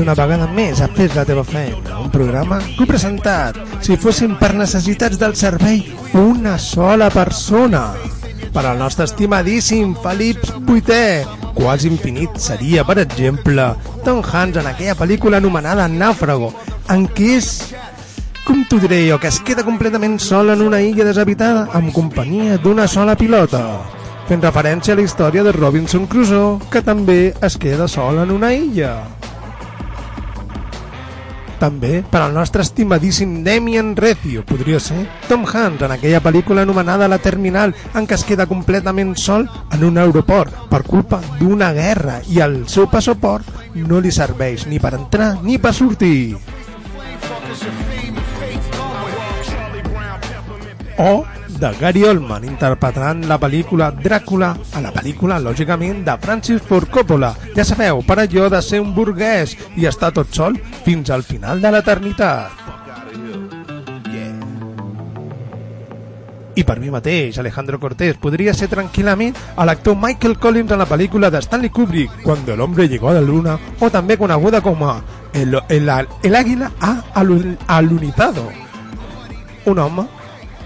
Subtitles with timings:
[0.00, 4.50] una vegada més a Fes la teva feina, un programa que presentat, si fossin per
[4.56, 5.82] necessitats del servei,
[6.16, 7.92] una sola persona.
[8.50, 13.68] Per al nostre estimadíssim Felip VIII, quasi infinit seria, per exemple,
[14.04, 16.50] Tom Hanks en aquella pel·lícula anomenada Nàufrago,
[16.90, 17.52] en què és,
[18.46, 22.58] com t'ho diré jo, que es queda completament sol en una illa deshabitada amb companyia
[22.58, 23.64] d'una sola pilota
[24.30, 28.52] fent referència a la història de Robinson Crusoe, que també es queda sol en una
[28.54, 28.92] illa.
[31.60, 37.08] També per al nostre estimadíssim Damien Recio, podria ser Tom Hanks en aquella pel·lícula anomenada
[37.10, 39.44] La Terminal, en què es queda completament sol
[39.76, 44.80] en un aeroport per culpa d'una guerra i el seu passaport no li serveix ni
[44.80, 46.38] per entrar ni per sortir.
[51.00, 51.24] O
[51.60, 57.32] de Gary Oldman interpretant la pel·lícula Dràcula a la pel·lícula, lògicament, de Francis Ford Coppola.
[57.56, 61.60] Ja sabeu, per allò de ser un burguès i estar tot sol fins al final
[61.64, 62.68] de l'eternitat.
[66.60, 70.86] I per mi mateix, Alejandro Cortés, podria ser tranquil·lament a l'actor Michael Collins en la
[70.90, 74.82] pel·lícula de Stanley Kubrick, Cuando el hombre llegó a la luna, o també coneguda com
[74.84, 75.00] a
[75.32, 75.88] El, el,
[76.24, 78.48] el águila ha alu- alunizado.
[79.64, 80.04] Un home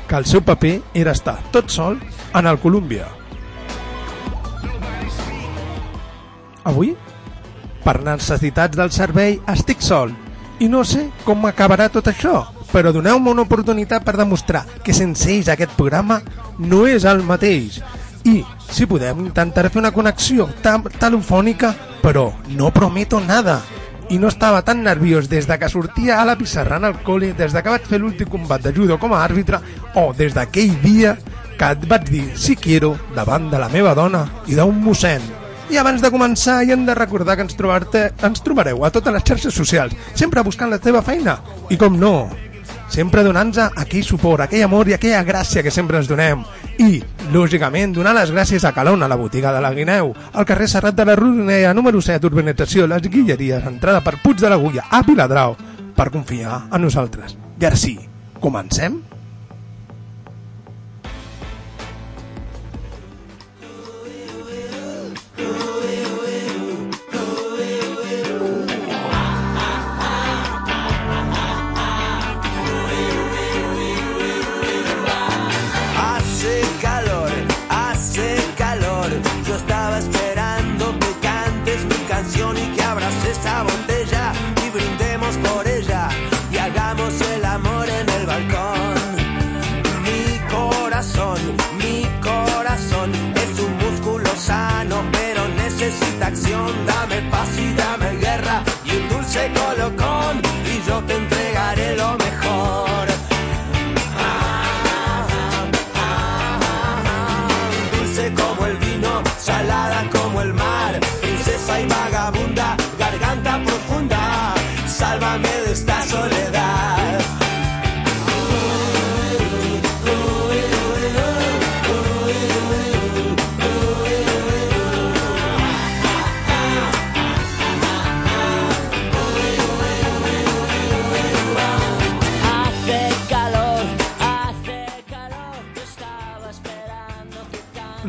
[0.09, 2.01] que el seu paper era estar tot sol
[2.35, 3.09] en el Colúmbia.
[6.65, 6.95] Avui,
[7.85, 10.15] per necessitats del servei, estic sol
[10.63, 15.29] i no sé com acabarà tot això, però doneu-me una oportunitat per demostrar que sense
[15.33, 16.21] ells aquest programa
[16.59, 17.81] no és el mateix.
[18.25, 18.41] I,
[18.71, 23.61] si podem, intentaré fer una connexió telefònica, però no prometo nada.
[24.11, 27.33] I no estava tan nerviós des de que sortia a la pissarra en el col·le,
[27.37, 29.61] des de que vaig fer l'últim combat de judo com a àrbitre,
[29.97, 31.17] o des d'aquell dia
[31.59, 35.23] que et vaig dir si quiero davant de la meva dona i d'un mossèn.
[35.73, 39.15] I abans de començar, hi hem de recordar que ens, trobar-te, ens trobareu a totes
[39.15, 41.39] les xarxes socials, sempre buscant la teva feina.
[41.73, 42.29] I com no,
[42.93, 46.45] sempre donant-nos aquell suport, aquell amor i aquella gràcia que sempre ens donem.
[46.79, 46.99] I,
[47.31, 50.97] lògicament, donar les gràcies a Calona, a la botiga de la Guineu, al carrer Serrat
[50.99, 55.55] de la Rodonella, número 7, urbanització Les Guilleries, entrada per Puig de l'Agulla, a Viladrau,
[55.95, 57.37] per confiar en nosaltres.
[57.61, 57.95] I ara sí,
[58.43, 58.99] comencem?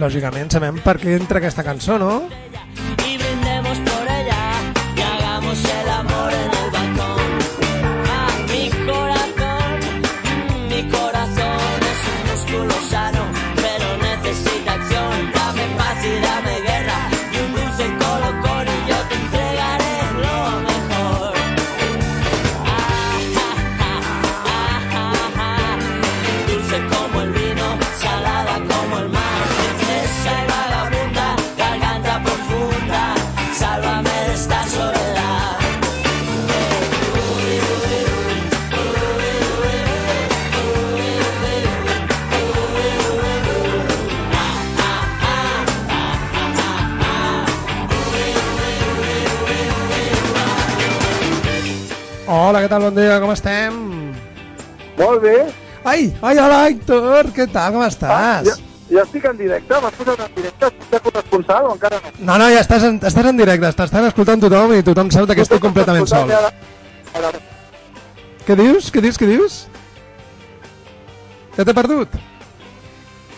[0.06, 2.28] Lògicament sabem per què entra aquesta cançó, no?
[52.76, 52.92] Tal?
[52.92, 53.74] Bon dia, com estem?
[54.98, 55.36] Molt bé.
[55.86, 58.10] Ai, ai, hola, Héctor, què tal, com estàs?
[58.10, 58.56] Ah, ja,
[58.90, 62.14] ja estic en directe, m'has posat en directe, estic de corresponsal o encara no?
[62.20, 65.46] No, no, ja estàs en, estàs en directe, t'estan escoltant tothom i tothom sap que
[65.46, 66.32] estic completament sol.
[67.16, 67.32] Ara,
[68.46, 68.90] Què dius?
[68.94, 69.20] Què dius?
[69.22, 69.60] Què dius?
[71.56, 72.18] Ja t'he perdut?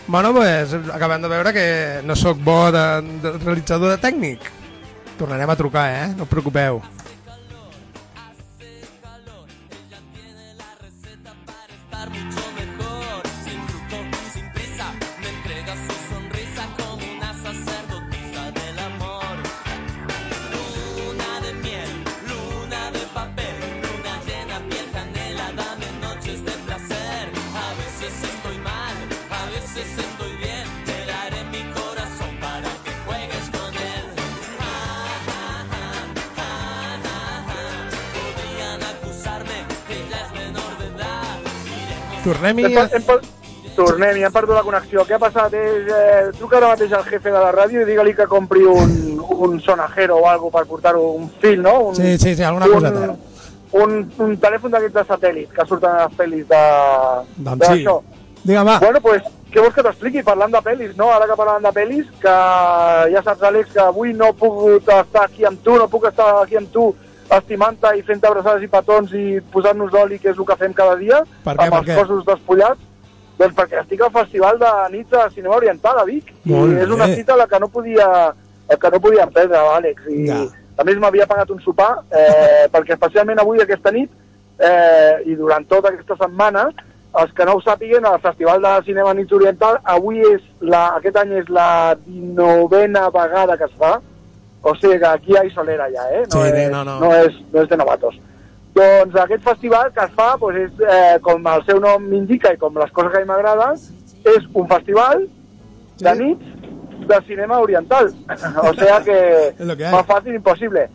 [0.08, 1.66] Bueno, pues, acabem de veure que
[2.08, 2.86] no sóc bo de,
[3.22, 4.48] de realitzador de tècnic.
[5.20, 6.06] Tornarem a trucar, eh?
[6.16, 6.80] No us preocupeu.
[42.28, 43.22] Tornem-hi hem,
[43.78, 45.04] tornem i hem perdut la connexió.
[45.06, 45.54] Què ha passat?
[45.54, 48.92] És, eh, truca ara mateix al jefe de la ràdio i digue-li que compri un,
[49.38, 51.78] un sonajero o algo per portar-ho, un fil, no?
[51.88, 53.16] Un, Sí, sí, sí, alguna un, coseta.
[53.78, 56.62] Un, un telèfon d'aquests de satèl·lit que surten a les pel·lis de...
[57.36, 57.66] Doncs sí.
[57.66, 57.98] d'això.
[58.44, 58.78] Digue'm, va.
[58.84, 60.22] Bueno, pues, què vols que t'expliqui?
[60.26, 61.10] Parlant de pel·lis, no?
[61.12, 62.38] Ara que parlàvem de pel·lis, que
[63.14, 66.30] ja saps, Àlex, que avui no he pogut estar aquí amb tu, no puc estar
[66.42, 66.90] aquí amb tu
[67.36, 70.96] estimant-te i fent abraçades i petons i posant-nos d'oli, que és el que fem cada
[70.96, 71.96] dia, Per què, amb per els què?
[72.00, 72.80] cossos despullats.
[73.38, 76.90] Doncs perquè estic al Festival de nit de cinema oriental a Vic, Molt i és
[76.90, 78.06] una cita a la que no podia,
[78.68, 80.02] que no podíem perdre, Àlex.
[80.10, 80.40] I, Ja.
[80.76, 84.10] a més, m'havia pagat un sopar, eh, perquè especialment avui, aquesta nit,
[84.58, 86.68] eh, i durant tota aquesta setmana,
[87.18, 91.16] els que no ho sàpiguen, el Festival de Cinema Nits Oriental, avui és la, aquest
[91.16, 94.00] any és la 19a vegada que es fa,
[94.62, 96.24] o sigui que aquí hi ha solera ja, eh?
[96.26, 96.98] Sí, és, no, no.
[97.00, 98.18] no, és, no és de novatos.
[98.78, 102.60] Doncs aquest festival que es fa, doncs és, eh, com el seu nom m'indica i
[102.60, 103.80] com les coses que a mi m'agraden,
[104.34, 105.26] és un festival
[106.02, 106.54] de nits
[107.08, 108.12] de cinema oriental.
[108.66, 109.20] o sigui que
[109.78, 110.88] que más fàcil impossible.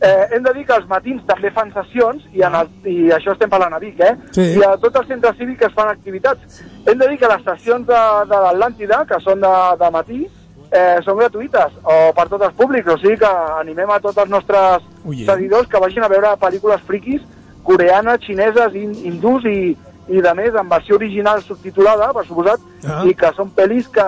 [0.00, 3.32] Eh, hem de dir que als matins també fan sessions, i, en el, i això
[3.34, 4.14] estem parlant a Vic, eh?
[4.34, 4.44] Sí.
[4.54, 6.60] I a tots els centres cívics es fan activitats.
[6.86, 10.20] Hem de dir que les sessions de, de l'Atlàntida, que són de, de matí,
[10.70, 14.30] eh, són gratuïtes, o per tots els públics, o sigui que animem a tots els
[14.30, 15.26] nostres Ui, eh.
[15.26, 17.22] seguidors que vagin a veure pel·lícules friquis
[17.64, 19.76] coreanes, xineses, in, hindús i,
[20.08, 23.02] i de més en versió original subtitulada, per suposat, Ah.
[23.04, 24.04] i que són pel·lis que,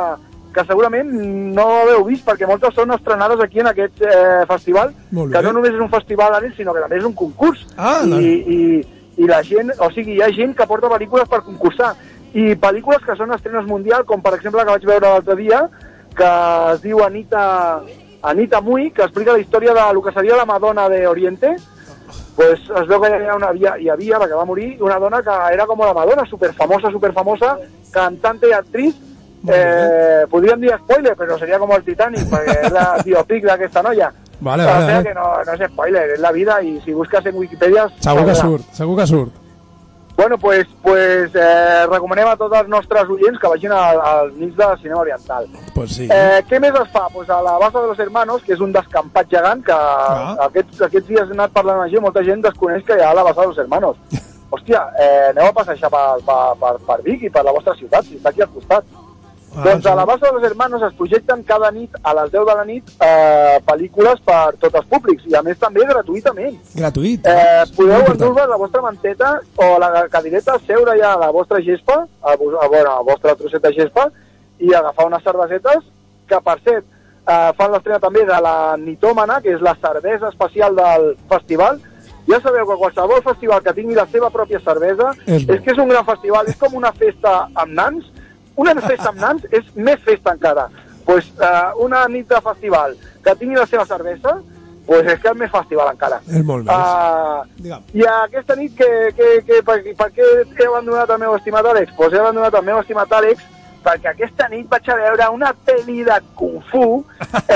[0.54, 1.10] que segurament
[1.56, 5.74] no heu vist, perquè moltes són estrenades aquí en aquest eh, festival, que no només
[5.74, 7.66] és un festival a nit, sinó que també és un concurs.
[7.76, 8.22] Ah, I, doncs.
[8.24, 11.90] i, I la gent, o sigui, hi ha gent que porta pel·lícules per concursar,
[12.32, 15.64] i pel·lícules que són estrenes mundial, com per exemple la que vaig veure l'altre dia,
[16.16, 16.30] que
[16.74, 17.82] es diu Anita,
[18.22, 21.56] Anita Mui, que explica la història de lo que seria la Madonna de Oriente,
[22.36, 25.36] pues es veu que hi havia, una, hi havia, perquè va morir, una dona que
[25.52, 27.56] era com la Madonna, superfamosa, superfamosa,
[27.92, 28.96] cantante i actriz,
[29.48, 34.12] eh, podríem dir spoiler, però seria com el Titanic, perquè és la biopic d'aquesta noia.
[34.40, 35.04] Vale, o vale, vale.
[35.04, 37.88] que no, no és spoiler, és la vida, i si busques en Wikipedia...
[38.00, 39.39] Segur que surt, segur que surt.
[40.20, 44.54] Bueno, pues, pues eh, recomanem a tots els nostres oients que vagin al- als nits
[44.58, 45.46] de cinema oriental.
[45.74, 46.08] Pues sí.
[46.12, 47.06] Eh, què més es fa?
[47.14, 50.36] Pues a la Bassa de los Hermanos, que és un descampat gegant, que Ah.
[50.44, 53.22] aquests, aquests dies he anat parlant amb gent, molta gent desconeix que hi ha la
[53.22, 53.96] Bassa de los Hermanos.
[54.52, 58.04] Hòstia, eh, aneu a passejar per, per, per, per Vic i per la vostra ciutat,
[58.04, 58.84] si està aquí al costat.
[59.56, 60.08] Ah, doncs a la sí.
[60.08, 63.58] Bassa de los Hermanos es projecten cada nit a les 10 de la nit eh,
[63.66, 66.54] pel·lícules per tots els públics i a més també gratuïtament.
[66.76, 67.26] Gratuït.
[67.26, 68.20] Eh, podeu Molt important.
[68.20, 72.68] endur-vos la vostra manteta o la cadireta, seure ja a la vostra gespa, a, a,
[72.68, 74.06] bueno, a vostra trosset de gespa,
[74.60, 75.84] i agafar unes cervesetes,
[76.30, 76.86] que per cert,
[77.26, 81.80] eh, fan l'estrena també de la Nitòmana, que és la cervesa especial del festival.
[82.28, 85.78] Ja sabeu que qualsevol festival que tingui la seva pròpia cervesa És és, que és
[85.78, 88.04] un gran festival, és com una festa amb nans.
[88.60, 90.68] Una festa amb nans és més festa encara.
[91.06, 94.36] Pues, eh, una nit de festival que tingui la seva cervesa,
[94.86, 96.18] pues és que és més festival encara.
[96.26, 96.74] És molt més.
[96.74, 97.78] Uh.
[97.94, 101.94] I aquesta nit, que, que, que, per, per què he abandonat el meu estimat Àlex?
[101.96, 103.44] Pues he abandonat el meu estimat Àlex
[103.84, 106.84] perquè aquesta nit vaig a veure una pel·li de Kung Fu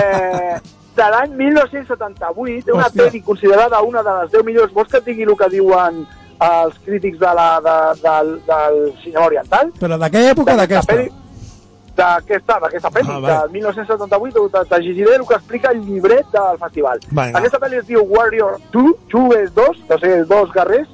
[0.01, 0.57] eh,
[0.95, 3.03] de l'any 1978, una Hòstia.
[3.03, 4.73] pel·li considerada una de les 10 millors.
[4.73, 6.05] Vols que et digui el que diuen
[6.41, 9.73] els crítics de la, de, del, del cinema oriental?
[9.81, 10.97] Però d'aquella època d'aquesta?
[11.95, 16.99] D'aquesta, d'aquesta pel·li, Ah, del 1978, te, llegiré el que explica el llibret del festival.
[17.11, 17.39] Vinga.
[17.39, 20.89] Aquesta pel·li es diu Warrior 2, 2 és 2, o sigui, dos guerrers,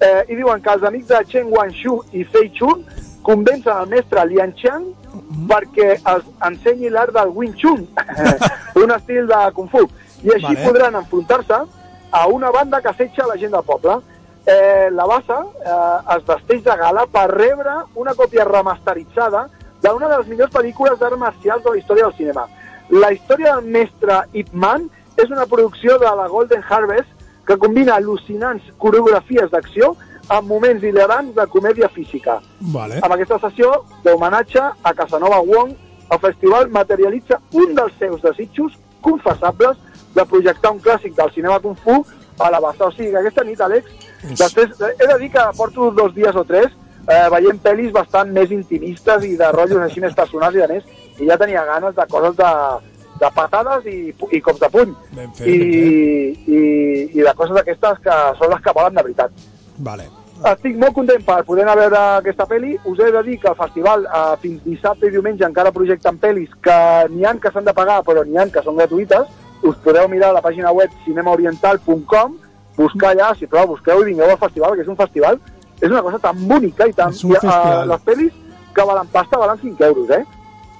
[0.00, 2.84] eh, i diuen que els amics de Chen Guangxu i Fei Chun
[3.22, 5.48] convencen el mestre Lian Qiang Mm-hmm.
[5.50, 7.82] perquè els ensenyi l'art del Wing Chun,
[8.82, 9.82] un estil de Kung Fu.
[10.24, 10.62] I així Vale.
[10.64, 11.58] podran enfrontar-se
[12.12, 13.98] a una banda que assetja la gent del poble.
[14.46, 19.48] Eh, la Bassa eh, es vesteix de gala per rebre una còpia remasteritzada
[19.82, 22.46] d'una de les millors pel·lícules d'art marcials de la història del cinema.
[22.90, 27.08] La història del mestre Ip Man és una producció de la Golden Harvest
[27.46, 29.94] que combina al·lucinants coreografies d'acció
[30.28, 32.38] amb moments hilarants de comèdia física.
[32.74, 33.00] Vale.
[33.02, 33.72] Amb aquesta sessió
[34.04, 35.74] d'homenatge a Casanova Wong,
[36.12, 39.78] el festival materialitza un dels seus desitjos confessables
[40.14, 42.04] de projectar un clàssic del cinema Kung Fu
[42.38, 42.86] a la bassa.
[42.86, 46.44] O sigui, que aquesta nit, Àlex, després, he de dir que porto dos dies o
[46.48, 46.70] tres
[47.08, 50.88] eh, veient pel·lis bastant més intimistes i de rotllos així més personals i de més,
[51.18, 52.52] i ja tenia ganes de coses de,
[53.20, 53.98] de patades i,
[54.30, 54.96] i cops de puny.
[55.18, 56.64] Ben fet, I, ben i,
[57.18, 59.46] I de coses d'aquestes que són les que volen de veritat.
[59.82, 60.08] Vale.
[60.42, 62.72] Estic molt content per poder anar a veure aquesta pel·li.
[62.90, 66.50] Us he de dir que el festival eh, fins dissabte i diumenge encara projecten pel·lis
[66.64, 66.78] que
[67.12, 69.28] n'hi han que s'han de pagar però n'hi han que són gratuïtes.
[69.62, 72.34] Us podeu mirar a la pàgina web cinemaoriental.com,
[72.76, 75.40] buscar allà, si plau, busqueu i vingueu al festival, que és un festival,
[75.80, 77.12] és una cosa tan bonica i tan...
[77.12, 77.88] I, eh, festival.
[77.88, 78.38] les pel·lis
[78.72, 80.24] que valen pasta valen 5 euros, eh?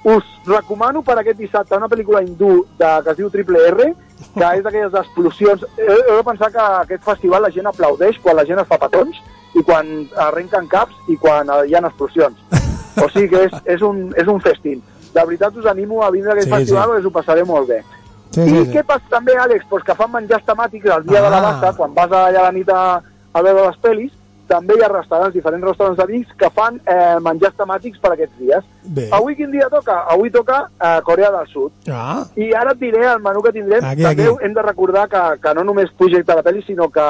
[0.03, 3.93] Us recomano per aquest dissabte una pel·lícula hindú de, que es diu Triple R,
[4.33, 5.63] que és d'aquelles explosions...
[5.77, 8.79] Heu, heu de pensar que aquest festival la gent aplaudeix quan la gent es fa
[8.81, 9.21] petons
[9.55, 12.39] i quan arrenquen caps i quan hi ha explosions.
[12.99, 14.81] O sigui que és, és, un, és un festín.
[15.13, 16.89] De veritat us animo a vindre a aquest Sí, festival sí.
[16.91, 17.79] perquè us ho passaré molt bé.
[18.33, 18.71] Sí, I sí, sí.
[18.73, 19.65] què passa també, Àlex?
[19.69, 21.45] Pues que fan menjars temàtics el dia de la Ah.
[21.51, 23.01] bassa, quan vas allà a la nit a,
[23.33, 24.11] a veure les pel·lis,
[24.47, 28.37] també hi ha restaurants, diferents restaurants de Vics, que fan eh, menjars temàtics per aquests
[28.39, 28.65] dies.
[28.83, 29.05] Bé.
[29.15, 29.99] Avui quin dia toca?
[30.11, 31.71] Avui toca eh, Corea del Sud.
[31.89, 33.85] Ah, I ara et diré el menú que tindrem.
[33.85, 34.45] Aquí, també aquí.
[34.45, 37.07] hem de recordar que, que no només projecta la pel·li, sinó que,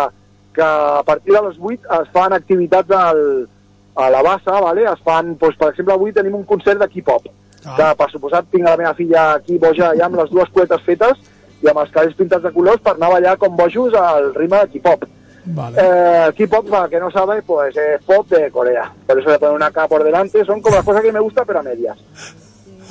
[0.54, 3.50] que a partir de les 8 es fan activitats al,
[3.96, 4.84] a la bassa, vale?
[4.94, 7.26] es fan, doncs, per exemple, avui tenim un concert de K-pop,
[7.66, 7.76] Ah.
[7.78, 11.18] que per suposat tinc la meva filla aquí boja allà amb les dues cuetes fetes
[11.64, 14.58] i amb els cabells pintats de colors per anar a ballar com bojos al ritme
[14.66, 15.06] de K-pop.
[15.46, 15.78] vale.
[15.80, 18.92] Eh, K-pop, para que no sabe, pues es pop de Corea.
[19.08, 20.44] Por eso le ponen una K por delante.
[20.46, 21.98] Son como las cosas que me gusta, pero a medias.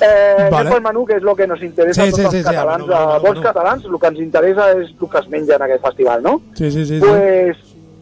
[0.01, 0.69] Eh, Vale.
[0.75, 2.43] el menú, que és el que nos interessa Sí, a tots sí, els sí, sí,
[2.43, 2.83] catalans.
[2.83, 5.61] el menú, a bons catalans, el que ens interessa és el que es menja en
[5.61, 6.41] aquest festival, no?
[6.55, 6.99] Sí, sí, sí.
[6.99, 7.05] sí.
[7.05, 7.57] Pues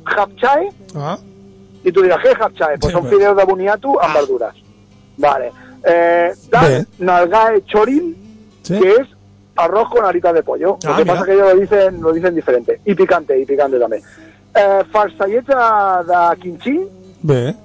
[0.06, 1.18] hapchae, Ah,
[1.84, 2.78] i tu diràs, què és hapchae?
[2.80, 3.14] Pues Sí, són pues.
[3.16, 4.20] fideus de boniato amb Ah.
[4.20, 4.56] verdures.
[5.18, 5.52] Vale.
[5.84, 8.16] Eh, dan nalgae chorin,
[8.62, 8.80] sí.
[8.80, 9.08] que es
[9.56, 10.78] arroz con alitas de pollo.
[10.86, 11.14] Ah, lo que mira.
[11.14, 12.80] pasa que ellos lo dicen, lo dicen diferente.
[12.86, 14.02] Y picante, y picante també.
[14.54, 16.88] Eh, farcelleta de quinxí,
[17.24, 17.56] Bé.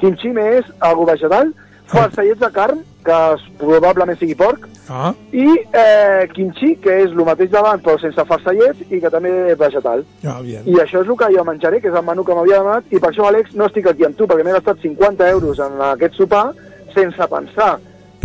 [0.00, 1.52] quinxí més algo vegetal,
[1.86, 7.24] farcellets de carn, que es- probablement sigui porc, Ah, i eh, quinxí, que és el
[7.24, 10.04] mateix davant però sense farcellets i que també és vegetal.
[10.24, 10.62] ah, bien.
[10.64, 12.98] I això és el que jo menjaré, que és el menú que m'havia demanat, i
[13.00, 16.14] per això, Àlex, no estic aquí amb tu, perquè m'he gastat 50 euros en aquest
[16.14, 16.52] sopar
[16.96, 17.76] sense pensar.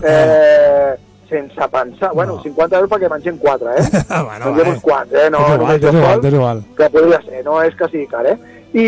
[0.02, 0.96] Eh,
[1.30, 2.12] sense pensar.
[2.14, 2.44] Bueno, No.
[2.44, 3.84] 50 euros perquè mengem 4, eh?
[4.28, 5.30] bueno, Mengem uns quants, eh?
[5.32, 6.64] No, és igual, és igual, és igual.
[6.78, 8.38] que podria ser, no és que sigui car, eh?
[8.74, 8.86] I,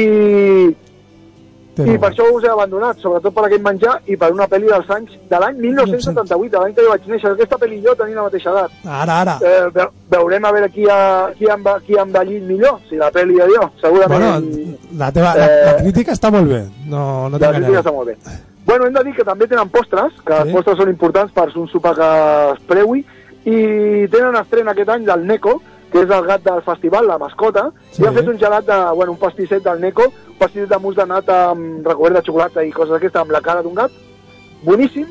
[1.73, 4.67] És i per això us he abandonat, sobretot per aquest menjar i per una pel·li
[4.69, 7.31] dels anys de l'any 1978, l'any que jo vaig néixer.
[7.33, 8.75] Aquesta pel·li jo tenim la mateixa edat.
[8.85, 9.33] Ara, ara.
[9.41, 10.99] Eh, ve veurem a veure qui ha,
[11.37, 13.65] qui ha, enve- qui ha envellit millor, si la pel·li o jo.
[13.81, 16.61] Segurament Bueno, la, teva, la, la Eh, crítica està molt bé.
[16.85, 18.17] No, no la crítica està molt bé.
[18.65, 20.41] Bueno, hem de dir que també tenen postres, que Sí.
[20.43, 23.05] els postres són importants per un sopar que es preui,
[23.45, 27.71] i tenen estrena aquest any del Neko, que és el gat del festival, la mascota,
[27.91, 28.01] Sí.
[28.01, 30.95] i han fet un gelat, de, bueno, un pastisset del Neko, un pastisset de mousse
[31.01, 33.91] de nata amb recobert de xocolata i coses d'aquestes, amb la cara d'un gat,
[34.63, 35.05] boníssim.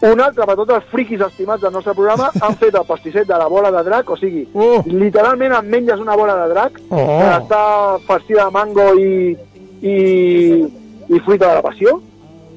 [0.00, 3.34] Un altre per tots els friquis estimats del nostre programa han fet el pastisset de
[3.36, 4.80] la bola de drac, o sigui, Oh.
[4.86, 6.96] literalment et menges una bola de drac, Oh.
[6.96, 9.36] que està farcida de mango i,
[9.82, 10.68] i,
[11.08, 12.00] i fruita de la passió,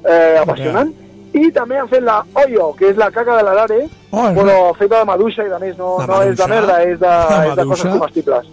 [0.04, 0.92] eh, apassionant.
[1.32, 4.98] I també han fet la Oyo, que és la caca de l'Arare, Oh, però feta
[4.98, 7.56] de maduixa i de més, no, De no és de merda, és de, De és
[7.56, 8.46] de coses comestibles.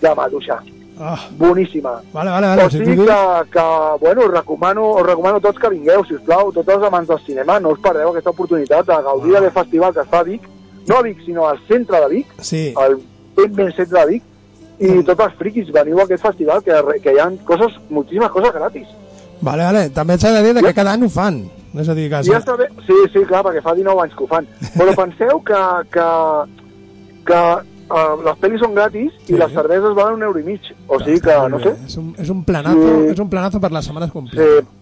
[0.00, 0.60] De maduixa.
[1.00, 1.96] Ah, Boníssima.
[2.12, 2.64] vale, vale, vale.
[2.64, 3.16] O sigui que,
[3.50, 3.64] que,
[4.00, 7.18] bueno, us recomano, us recomano tots que vingueu, si us plau, tots els amants del
[7.26, 9.40] cinema, no us perdeu aquesta oportunitat de gaudir Ah.
[9.40, 10.42] del festival que es fa a Vic,
[10.86, 13.00] no a Vic, sinó al centre de Vic, Sí, al
[13.34, 14.22] ben ben centre de Vic,
[14.78, 18.52] i tots els friquis veniu a aquest festival que, que hi ha coses, moltíssimes coses
[18.52, 18.86] gratis.
[19.44, 19.84] Vale, vale.
[19.94, 21.42] També s'ha de dir que cada any ho fan.
[21.74, 22.20] És a dir, que...
[22.26, 24.46] Ja està bé, sí, sí, clar, perquè fa 19 anys que ho fan.
[24.76, 25.62] Però penseu que,
[25.94, 26.04] que,
[27.26, 27.40] que
[27.90, 29.34] uh, les pel·lis són gratis Sí.
[29.34, 30.70] i les cerveses valen un euro i mig.
[30.86, 31.74] O sigui que, no sé.
[31.88, 33.12] És un, és un planazo, Sí.
[33.16, 34.72] és un planazo per les setmanes sí, completes.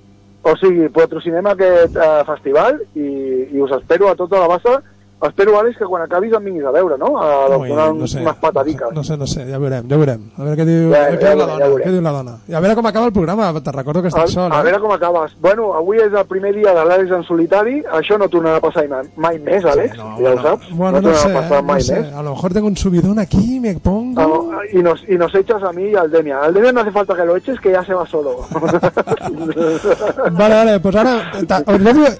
[0.42, 3.08] o sigui, patrocinem aquest uh, festival i,
[3.54, 4.80] i us espero a tota la bassa.
[5.22, 7.16] Espero, Àlex, que quan acabis em vinguis a veure, no?
[7.22, 8.88] A Ui, donar no sé, unes patadiques.
[8.92, 10.24] no sé, no sé, ja veurem, ja veurem.
[10.36, 11.86] A veure què diu, Ja, què ja diu la ja dona, veurem.
[11.86, 12.34] què diu la dona.
[12.48, 14.62] I a veure com acaba el programa, te recordo que A, estic sol, a eh?
[14.66, 15.36] veure com acabes.
[15.40, 17.82] Bueno, avui és el primer dia de l'Àlex en solitari.
[17.92, 19.92] Això no tornarà a passar mai, mai més, Àlex.
[19.92, 20.70] Sí, no, ja ho bueno, saps.
[20.74, 22.00] Bueno, no, tornarà sé, a passar eh, no mai sé.
[22.00, 22.12] més.
[22.14, 24.20] A lo mejor tengo un subidón aquí, me pongo...
[24.52, 26.38] Ah, y nos, y nos echas a mí y al Demian.
[26.42, 28.38] Al Demian no hace falta que lo eches, que ya se va solo.
[30.32, 31.32] Vale, vale, doncs ara...
[31.46, 31.62] ta-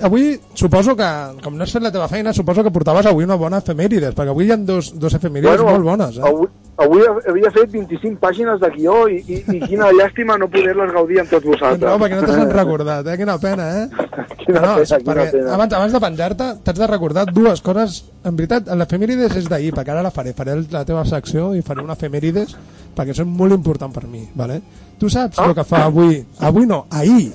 [0.03, 1.07] Avui, suposo que,
[1.43, 4.33] com no has fet la teva feina, suposo que portaves avui una bona efemèrides, perquè
[4.33, 6.23] avui hi ha dos, dos efemèrides molt bones, eh?
[6.27, 6.49] Avui,
[6.83, 11.21] avui havia fet 25 pàgines de guió i, i, i quina llàstima no poder-les gaudir
[11.23, 11.85] amb tots vosaltres.
[11.89, 13.17] No, perquè no te s'han recordat, eh?
[13.21, 13.87] Quina pena, eh?
[14.43, 15.55] Quina no, pena, quina pena.
[15.55, 18.03] abans, abans de penjar-te, t'haig de recordar dues coses.
[18.27, 20.35] En veritat, l'efemèrides és d'ahir, perquè ara la faré.
[20.37, 22.57] Faré la teva secció i faré una efemèrides
[22.97, 24.61] perquè són molt important per mi, vale?
[25.01, 25.47] Tu saps Ah.
[25.49, 26.19] el que fa avui?
[26.41, 27.31] Avui no, ahir,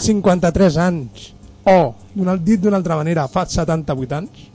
[0.00, 1.32] 53 anys.
[1.66, 4.50] O, donat dit d'una altra manera, fa 78 anys.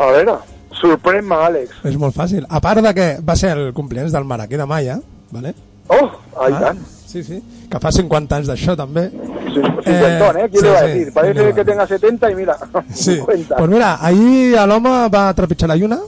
[0.00, 0.34] A veure,
[0.80, 1.82] sorprèn-me, Àlex.
[1.90, 2.46] És molt fàcil.
[2.48, 4.98] A part de que va ser el cumpleaños del Maraquí de Maia,
[5.30, 5.52] vale?
[5.88, 6.08] Oh,
[6.40, 6.80] ai Ah, tant.
[7.10, 7.40] Sí, sí.
[7.68, 9.08] Que fa 50 anys d'això, també.
[9.10, 10.48] Sí, Cincuentón, ¿eh?
[10.48, 10.86] ¿Quién sí, le va sí.
[10.88, 11.12] decir?
[11.12, 12.56] Parece ¿Quién le va que tenga 70 y mira,
[12.94, 13.16] Sí.
[13.16, 13.56] 50.
[13.56, 15.98] Pues mira, ahir l'home va trepitjar la lluna.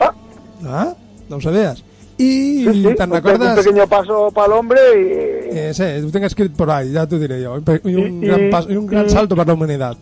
[0.00, 0.12] Ah.
[0.66, 0.94] Ah,
[1.28, 1.82] no ho sabies.
[2.18, 3.64] I Sí, sí, te'n un, pe- un recordes...
[3.64, 5.58] pequeño paso para el hombre y...
[5.58, 7.58] Eh, sí, ho tinc escrit por ahí, ja t'ho diré jo.
[7.84, 9.98] I un, I- gran, i- pas, i un gran i- salto per la humanitat.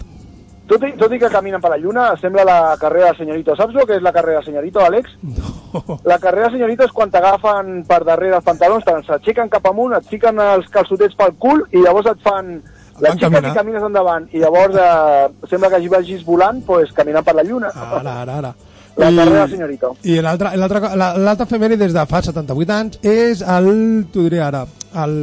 [0.67, 3.53] Tot i, tot i que caminen per la lluna, sembla la carrera del senyorito.
[3.57, 5.11] Saps el que és la carrera del senyorito, Àlex?
[5.23, 5.99] No.
[6.09, 10.07] La carrera del senyorito és quan t'agafen per darrere els pantalons, s'aixequen cap amunt, et
[10.09, 12.55] fiquen els calçotets pel cul i llavors et fan...
[12.95, 13.51] Van L'aixeques caminar.
[13.51, 14.29] i camines endavant.
[14.33, 17.73] I llavors eh, sembla que vagis volant pues, caminant per la lluna.
[17.75, 18.53] Ara, ara, ara.
[18.97, 19.97] La carrera del senyorito.
[20.07, 20.53] I l'altra
[20.95, 24.63] la- efemèria des de fa 78 anys és el, t'ho diré ara,
[25.03, 25.17] el,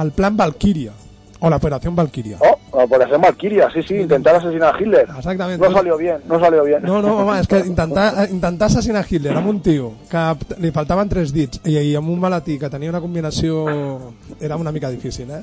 [0.00, 0.94] el plan Valkyria,
[1.38, 2.38] o l'operació Valkyria.
[2.40, 5.06] Oh, Operación Valkyria, sí, sí, intentar asesinar a Hitler.
[5.14, 5.68] Exactamente.
[5.68, 6.82] No salió bien, no salió bien.
[6.82, 10.22] No, no, home, és que intentar, intentar assassinar Hitler amb un tio que
[10.58, 13.66] li faltaven tres dits i, i amb un malatí que tenia una combinació
[14.40, 15.42] era una mica difícil, eh?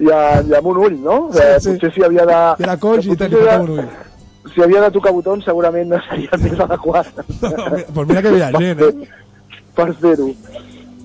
[0.00, 1.18] I, a, i amb un ull, no?
[1.32, 1.74] Sí, Eh, sí.
[1.74, 2.38] Potser si havia de...
[2.58, 4.54] I era coix i potser te li si faltava havia- un ull.
[4.54, 7.10] Si havia de tocar botons segurament no seria el més adequat.
[7.94, 9.10] pues mira que hi ha gent, eh?
[9.76, 10.30] Per fer-ho.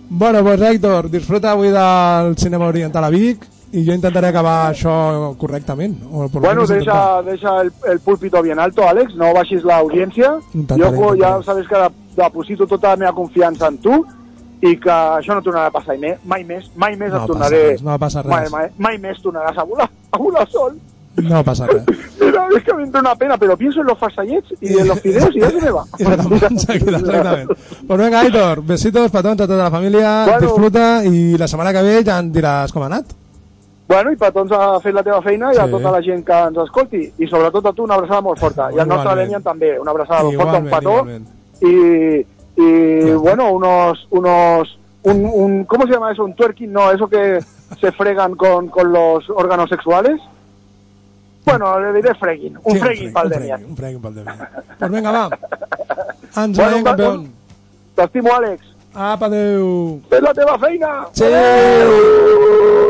[0.07, 5.35] Bueno, pues Héctor, disfruta avui del cinema oriental a Vic i jo intentaré acabar això
[5.37, 5.97] correctament.
[6.11, 7.23] O por Bueno, intentar.
[7.23, 10.35] deja, deja el, el púlpito bien alto, Àlex, no baixis l'audiència.
[10.53, 11.91] Jo ja sabes que de-
[12.23, 14.05] deposito tota la meva confiança en tu
[14.61, 17.63] i que això no tornarà a passar mai, mai més, mai més No et tornaré...
[17.71, 18.51] res, no passa mai, res.
[18.51, 20.77] mai, mai més tornaràs a volar, a volar sol.
[21.21, 21.83] No passa res.
[22.21, 24.99] Mira, es que me entra una pena, pero pienso en los fasallets y en los
[25.01, 25.83] fideos y ya se me va.
[25.99, 27.51] I se te'n va enseguida, exactament.
[27.87, 30.39] Pues venga, Aitor, besitos, petons a tota la família, Bueno.
[30.47, 33.13] disfruta i la setmana que ve ja en diràs com ha anat.
[33.87, 35.71] Bueno, i petons a fer la teva feina i a Sí.
[35.71, 37.13] tota la gent que ens escolti.
[37.19, 38.71] I sobretot a tu una abraçada molt forta.
[38.73, 39.15] I al nostre.
[39.15, 40.91] Demian també, una abraçada molt forta, un petó.
[40.91, 41.27] igualment.
[41.61, 42.25] Y,
[42.57, 46.23] y bueno, unos, unos, un, un, ¿cómo se llama eso?
[46.25, 47.39] Un twerking, no, eso que
[47.79, 50.19] se fregan con, con los órganos sexuales.
[51.45, 53.65] Bueno, le diré fregging, un Sí, fregging para el un Demian.
[53.69, 54.49] un freguing pel Demian.
[54.79, 55.29] Pues vinga, va.
[56.43, 57.33] Ens Bueno, veiem, un-
[57.95, 58.61] T'estimo, Àlex.
[58.95, 60.01] Apa, adéu.
[60.09, 61.05] Fes la teva feina!
[61.11, 61.23] Sí.
[61.23, 62.84] Together,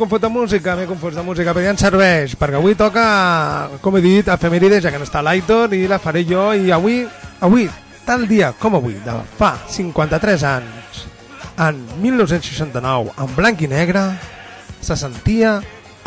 [0.00, 3.04] confós de música, m'he confós de música, però ja ens serveix, perquè avui toca,
[3.84, 7.02] com he dit, efemèrides, ja que no està l'Aitor, i la faré jo, i avui,
[7.44, 7.68] avui,
[8.06, 11.04] tal dia com avui, de fa 53 anys,
[11.60, 14.06] en 1969, en blanc i negre,
[14.80, 15.58] se sentia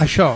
[0.01, 0.33] això.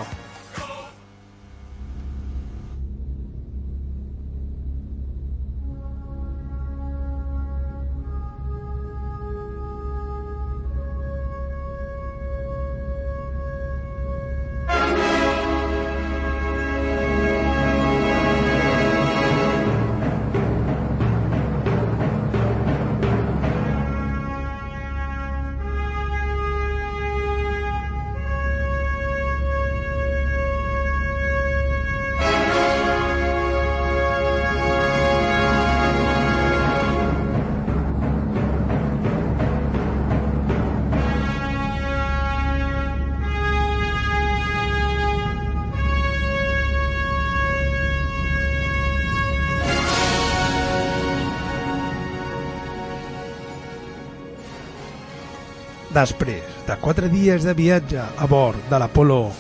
[55.98, 59.32] Després de quatre dies de viatge a bord de l'Apolo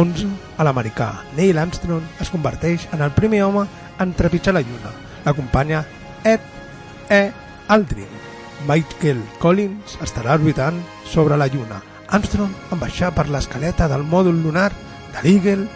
[0.00, 3.66] 11, a l'americà Neil Armstrong es converteix en el primer home
[4.00, 4.94] en trepitjar la Lluna.
[5.26, 5.82] L'acompanya
[6.24, 6.40] Ed
[7.12, 7.20] E.
[7.68, 8.14] Aldrin.
[8.68, 11.82] Michael Collins estarà orbitant sobre la Lluna.
[12.08, 14.70] Armstrong en baixar per l'escaleta del mòdul lunar
[15.10, 15.68] de l'Eagle,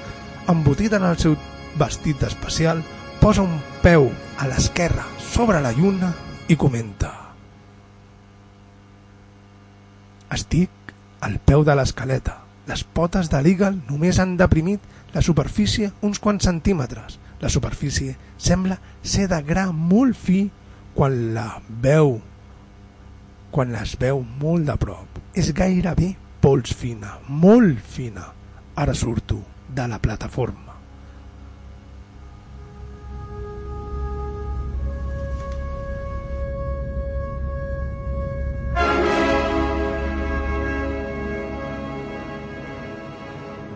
[0.49, 1.37] embotit en el seu
[1.77, 2.81] vestit espacial,
[3.21, 4.09] posa un peu
[4.39, 6.15] a l'esquerra sobre la Lluna
[6.49, 7.24] i comenta
[10.35, 10.93] Estic
[11.23, 12.41] al peu de l'escaleta.
[12.67, 14.83] Les potes de l'Eagle només han deprimit
[15.15, 17.19] la superfície uns quants centímetres.
[17.41, 20.47] La superfície sembla ser de gra molt fi
[20.95, 22.17] quan la veu
[23.55, 25.21] quan les veu molt de prop.
[25.39, 28.27] És gairebé pols fina, molt fina.
[28.75, 29.39] Ara surto
[29.71, 30.74] de la plataforma.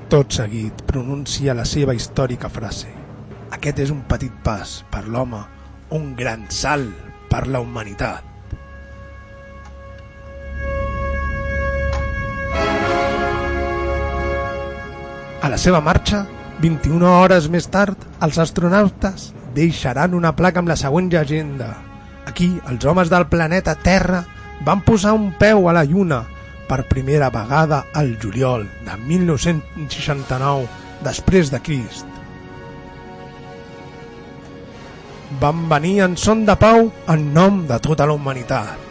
[0.08, 2.88] Tot seguit pronuncia la seva històrica frase.
[3.52, 5.42] Aquest és un petit pas per l'home,
[5.92, 6.94] un gran salt
[7.28, 8.24] per la humanitat.
[15.44, 16.22] A la seva marxa,
[16.64, 21.74] 21 hores més tard, els astronautes deixaran una placa amb la següent llegenda.
[22.24, 24.24] Aquí, els homes del planeta Terra
[24.64, 26.24] van posar un peu a la Lluna
[26.68, 30.68] per primera vegada al juliol de 1969
[31.04, 32.06] després de Crist.
[35.40, 38.86] Van venir en son de pau en nom de tota la humanitat.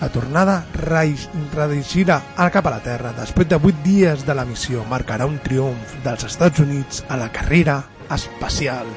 [0.00, 2.20] La tornada reeixirà
[2.52, 6.24] cap a la Terra després de 8 dies de la missió marcarà un triomf dels
[6.24, 8.88] Estats Units a la carrera espacial.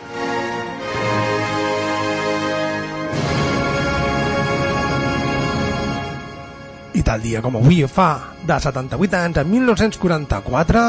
[7.13, 10.81] Tal dia com avui fa de 78 anys, en 1944,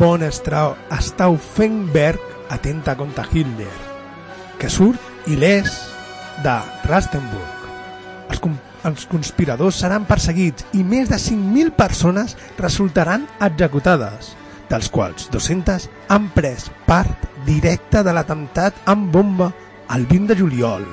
[0.00, 3.68] von Stauffenberg atenta contra Hitler,
[4.56, 5.68] que surt il·lès
[6.40, 6.54] de
[6.88, 7.66] Rastenburg.
[8.32, 8.40] Els,
[8.88, 14.32] els conspiradors seran perseguits i més de 5.000 persones resultaran executades,
[14.72, 19.52] dels quals 200 han pres part directa de l'atemptat amb bomba
[19.92, 20.88] el 20 de juliol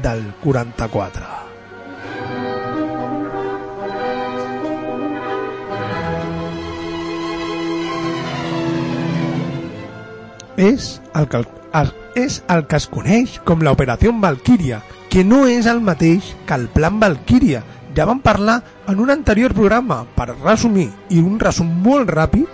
[0.00, 1.31] del 44.
[10.62, 11.42] És el que,
[11.74, 16.56] el, és el que es coneix com l'Operació Valkyria, que no és el mateix que
[16.56, 17.62] el Plan Valkyria.
[17.92, 22.46] Ja vam parlar en un anterior programa, per resumir, i un resum molt ràpid,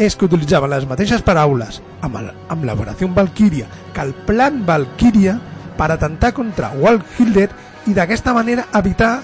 [0.00, 5.36] és que utilitzaven les mateixes paraules amb, el, amb l'Operació Valkyria que el Plan Valkyria
[5.76, 7.50] per atentar contra Walt Hitler
[7.86, 9.18] i d'aquesta manera evitar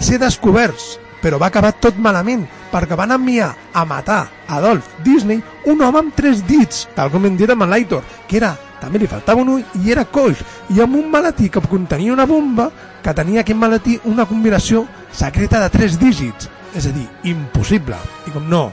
[0.00, 5.82] ser descoberts, però va acabar tot malament perquè van enviar a matar Adolf Disney un
[5.82, 9.42] home amb tres dits, tal com hem dit amb l'Aitor, que era, també li faltava
[9.42, 10.40] un ull i era coix,
[10.74, 12.70] i amb un maletí que contenia una bomba
[13.02, 18.34] que tenia aquest maletí una combinació secreta de tres dígits, és a dir, impossible, i
[18.34, 18.68] com no,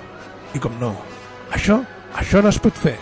[0.54, 0.96] i com no,
[1.52, 1.82] això,
[2.16, 2.98] això no es pot fer.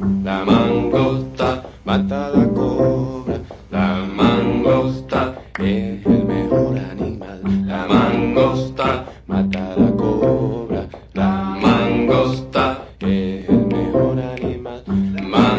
[0.00, 3.40] La mangosta mata la cobra.
[3.70, 7.40] La mangosta es el mejor animal.
[7.66, 10.86] La mangosta mata la cobra.
[11.14, 14.84] La mangosta es el mejor animal.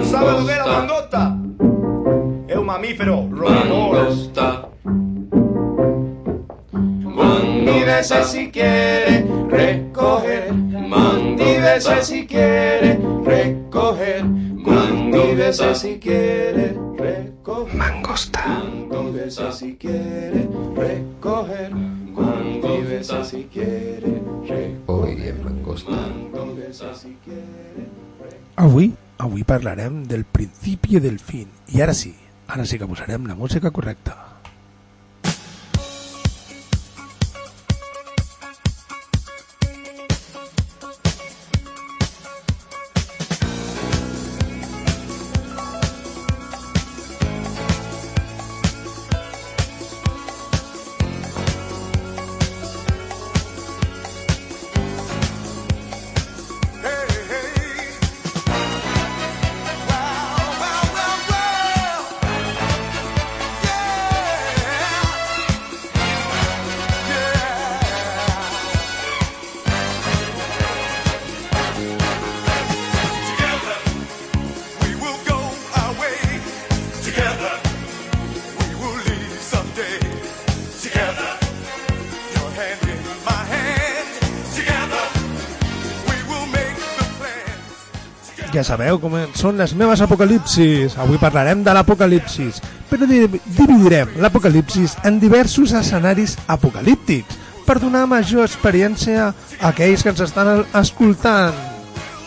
[0.05, 2.43] ¿Sabe lo que es la Mangosta, mangosta?
[2.47, 3.93] Es un mamífero roedor.
[3.93, 4.58] mangosta.
[7.89, 12.03] Mírese si quiere recoger Mangostá.
[12.03, 14.23] si quiere recoger.
[14.23, 15.73] Mangostá.
[15.73, 17.75] si quiere recoger.
[17.75, 18.45] Mangosta.
[18.91, 19.51] Mangostá.
[19.51, 20.47] si quiere
[20.77, 21.73] recoger.
[21.73, 23.23] Mangostá.
[23.23, 24.77] si quiere recoger.
[24.85, 25.89] Hoy en Mangosta.
[25.89, 26.93] Mangostá.
[26.93, 27.89] si quiere
[28.55, 31.47] Avui, avui parlarem del principi i del fin.
[31.73, 32.13] I ara sí,
[32.45, 34.28] ara sí que posarem la música correcta.
[88.59, 90.97] Ja sabeu com són les meves apocalipsis.
[90.99, 92.57] Avui parlarem de l'apocalipsis,
[92.89, 100.11] però di- dividirem l'apocalipsis en diversos escenaris apocalíptics per donar major experiència a aquells que
[100.11, 101.55] ens estan escoltant.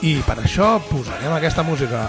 [0.01, 2.07] I per això posarem aquesta música.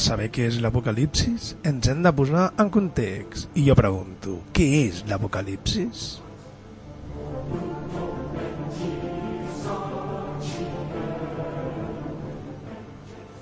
[0.00, 3.50] Saber què és l'apocalipsis, ens hem de posar en context.
[3.58, 6.08] I jo pregunto, què és l'apocalipsis?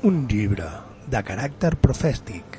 [0.09, 0.69] Un llibre
[1.11, 2.59] de caràcter profèstic,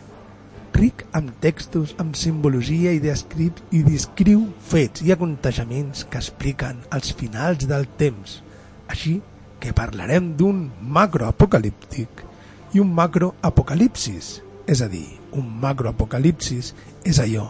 [0.80, 7.12] ric amb textos, amb simbologia i, descriu, i descriu fets i aconteixements que expliquen els
[7.20, 8.40] finals del temps.
[8.88, 9.20] Així
[9.60, 12.29] que parlarem d'un macroapocalíptic
[12.74, 14.40] i un macroapocalipsis.
[14.70, 16.74] És a dir, un macroapocalipsis
[17.08, 17.50] és allò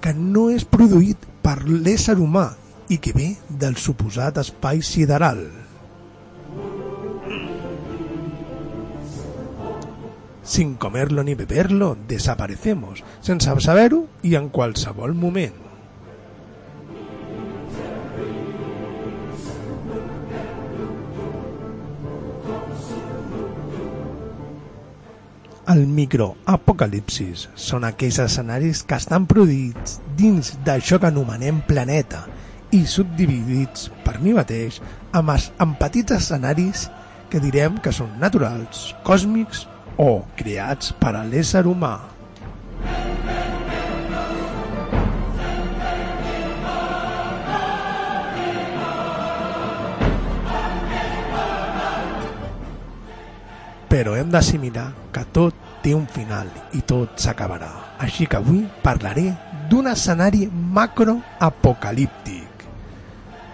[0.00, 2.50] que no és produït per l'ésser humà
[2.90, 5.42] i que ve del suposat espai sideral.
[10.50, 15.69] Sin comerlo ni beberlo, desaparecemos, sense saber-ho i en qualsevol moment.
[25.70, 32.24] El microapocalipsis són aquells escenaris que estan produïts dins d'això que anomenem planeta
[32.74, 34.80] i subdividits per mi mateix
[35.14, 36.88] amb, es, amb petits escenaris
[37.30, 39.68] que direm que són naturals, còsmics
[40.02, 42.09] o creats per a l'ésser humà.
[53.90, 56.46] Però hem d'assimilar que tot té un final
[56.78, 57.70] i tot s'acabarà.
[58.00, 59.32] Així que avui parlaré
[59.70, 62.48] d'un escenari macroapocalíptic,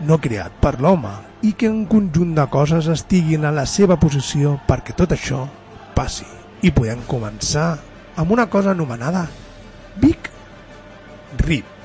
[0.08, 1.12] no creat per l'home
[1.46, 5.48] i que un conjunt de coses estiguin a la seva posició perquè tot això
[5.96, 6.26] passi.
[6.64, 7.78] I podem començar
[8.16, 9.26] amb una cosa anomenada
[10.00, 10.18] Big
[11.44, 11.75] Rip.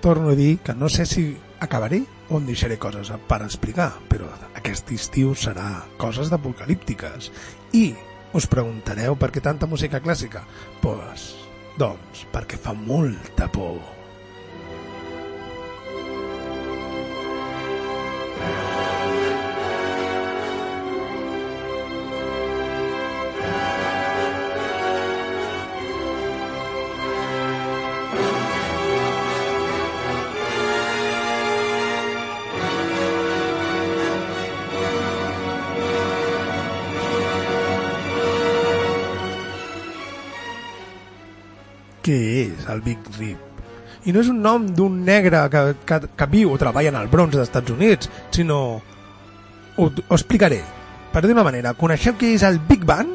[0.00, 4.28] Torno a dir que no sé si acabaré o em deixaré coses per explicar, però
[4.56, 7.30] aquest estiu serà coses d'apocalíptiques.
[7.76, 7.92] I
[8.32, 10.46] us preguntareu per què tanta música clàssica?
[10.82, 11.32] Pues,
[11.78, 13.99] doncs, perquè fa molta por.
[42.72, 43.46] El Big Rip.
[44.08, 47.10] I no és un nom d'un negre que, que, que viu o treballa en el
[47.12, 48.60] Bronx dels Estats Units, sinó...
[49.76, 50.62] Ho, ho explicaré.
[51.12, 53.12] Per d'una manera, coneixeu què és el Big Bang?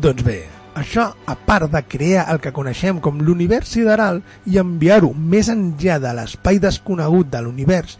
[0.00, 0.38] Doncs bé,
[0.74, 6.00] això, a part de crear el que coneixem com l'univers sideral i enviar-ho més enllà
[6.02, 7.98] de l'espai desconegut de l'univers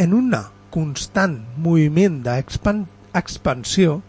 [0.00, 0.42] en una
[0.74, 4.00] constant moviment d'expansió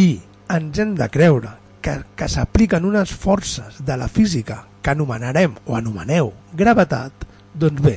[0.00, 0.08] i
[0.52, 1.52] ens hem de creure
[1.82, 7.96] que, que s'apliquen unes forces de la física que anomenarem o anomeneu gravetat, doncs bé,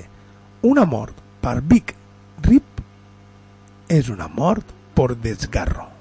[0.65, 1.93] una mort per Big
[2.45, 2.81] Rip
[3.89, 5.94] és una mort per desgarro.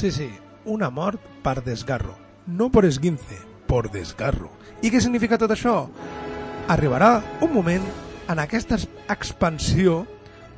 [0.00, 0.30] Sí, sí,
[0.64, 2.14] una mort per desgarro.
[2.46, 3.36] No per esguince,
[3.68, 4.48] per desgarro.
[4.80, 5.74] I què significa tot això?
[6.72, 7.84] Arribarà un moment
[8.32, 10.06] en aquesta es- expansió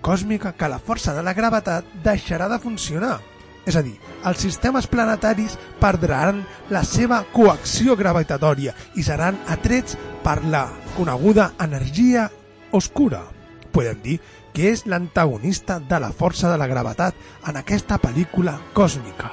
[0.01, 3.19] còsmica que la força de la gravetat deixarà de funcionar.
[3.67, 10.45] És a dir, els sistemes planetaris perdran la seva coacció gravitatòria i seran atrets per
[10.45, 12.31] la coneguda energia
[12.71, 13.25] oscura.
[13.73, 14.21] Podem dir
[14.53, 17.15] que és l'antagonista de la força de la gravetat
[17.49, 19.33] en aquesta pel·lícula còsmica.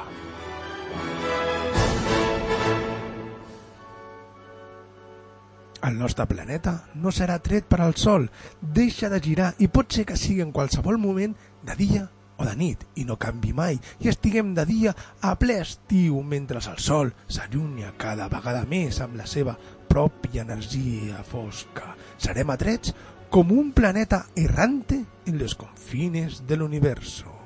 [5.89, 8.27] El nostre planeta no serà tret per al Sol,
[8.61, 12.07] deixa de girar i pot ser que sigui en qualsevol moment de dia
[12.39, 16.59] o de nit i no canvi mai i estiguem de dia a ple estiu mentre
[16.59, 19.55] el Sol s'allunya cada vegada més amb la seva
[19.89, 21.95] pròpia energia fosca.
[22.17, 22.93] Serem atrets
[23.29, 27.38] com un planeta errante en los confines del universo.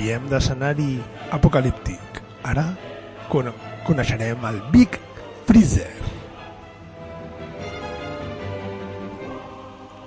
[0.00, 0.94] Canviem d'escenari
[1.36, 2.20] apocalíptic.
[2.48, 2.62] Ara
[3.28, 3.50] con
[3.84, 4.96] coneixerem el Big
[5.44, 5.90] Freezer.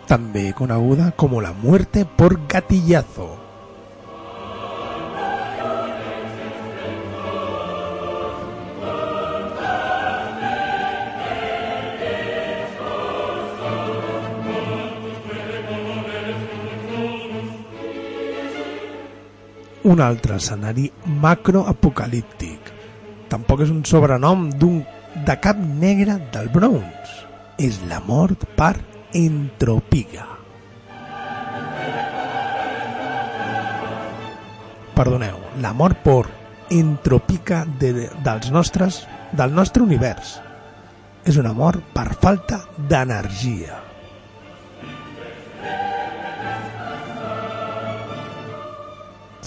[0.10, 3.23] També coneguda com la muerte por gatillazo.
[19.94, 20.88] Un altre escenari
[21.22, 22.72] macroapocalíptic.
[23.30, 24.80] Tampoc és un sobrenom d'un
[25.28, 27.20] de cap negre del Bronx.
[27.62, 28.74] És la mort per
[29.14, 30.26] entropia.
[34.98, 36.24] Perdoneu, la mort per
[36.74, 40.40] entropica de, dels nostres, del nostre univers.
[41.26, 43.83] És una mort per falta d'energia.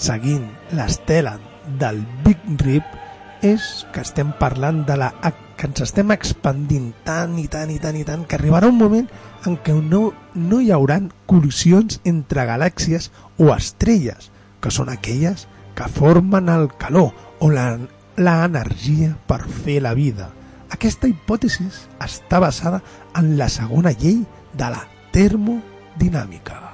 [0.07, 0.47] Seguint
[0.77, 1.35] l'estela
[1.79, 5.11] del Big Rip és que estem parlant de la
[5.57, 9.07] que ens estem expandint tant i tant i tant i tant que arribarà un moment
[9.49, 13.09] en què no, no hi hauran col·lisions entre galàxies
[13.41, 14.29] o estrelles,
[14.61, 15.47] que són aquelles
[15.77, 17.71] que formen el calor o la,
[18.17, 20.31] la energia per fer la vida.
[20.73, 21.67] Aquesta hipòtesi
[22.03, 22.81] està basada
[23.17, 24.85] en la segona llei de la
[25.15, 26.66] termodinàmica.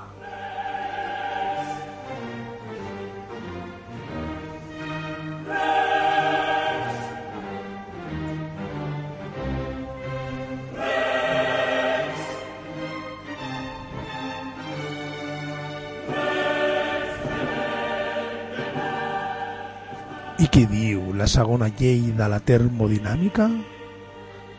[21.24, 23.50] La segona llei de la termodinàmica?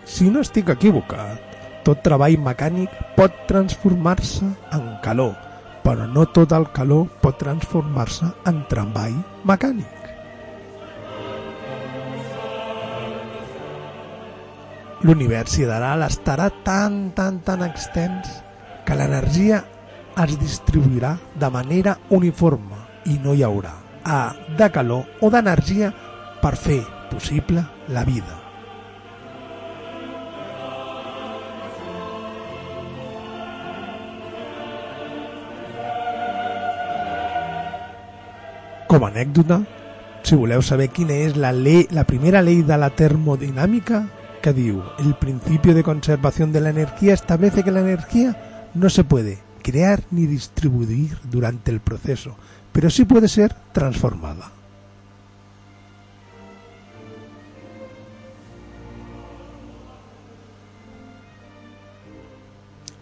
[0.05, 1.55] Si no estic equivocat,
[1.85, 5.35] Tot treball mecànic pot transformar-se en calor,
[5.85, 10.09] però no tot el calor pot transformar-se en treball mecànic.
[15.05, 18.33] L'univers sideral estarà tan, tan, tan extens
[18.89, 19.61] que l'energia
[20.25, 22.81] es distribuirà de manera uniforme
[23.13, 23.75] i no hi haurà
[24.09, 25.91] A de calor o d'energia
[26.45, 28.35] per fer possible la vida.
[38.87, 39.63] Com a anècdota,
[40.21, 44.03] si voleu saber quina és la, ley, la primera ley de la termodinàmica,
[44.45, 48.37] que diu, el principio de conservación de la energía establece que la energía
[48.75, 52.37] no se puede crear ni distribuir durante el proceso,
[52.71, 54.53] pero sí puede ser transformada.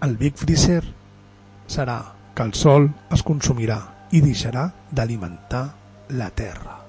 [0.03, 0.82] El Big Freezer
[1.70, 1.94] serà
[2.34, 3.78] que el Sol es consumirà
[4.11, 5.64] i deixarà d'alimentar
[6.18, 6.81] la Terra.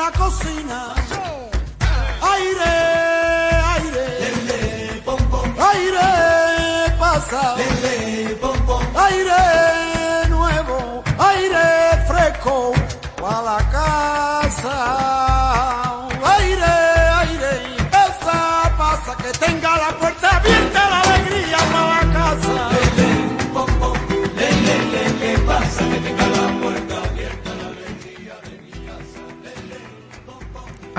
[0.00, 0.94] La cocina.
[2.32, 2.89] Aire,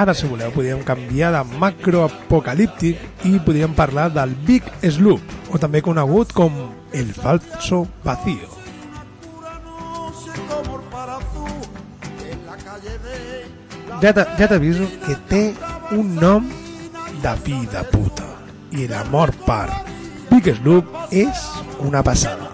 [0.02, 4.64] Ara, si voleu, podríem canviar de macroapocalíptic i podríem parlar del Big
[4.95, 5.22] Sloop,
[5.54, 6.56] o també conegut com
[7.02, 8.49] el falso vacío.
[14.02, 15.41] Ja te- ja t'aviso que té
[15.91, 16.47] un nom
[17.24, 18.26] de fill de puta.
[18.72, 19.68] I l'amor per
[20.32, 21.38] Big Sloop és
[21.80, 22.47] una passada.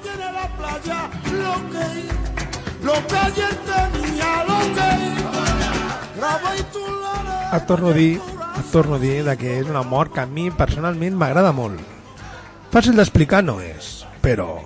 [2.88, 4.90] Lo que ayer tenía, lo que
[6.18, 6.97] graba y tú la
[7.48, 8.20] Et torno a dir,
[8.60, 11.80] et torno a dir de que és una mort que a mi personalment m'agrada molt.
[12.74, 14.60] Fàcil d'explicar no és, però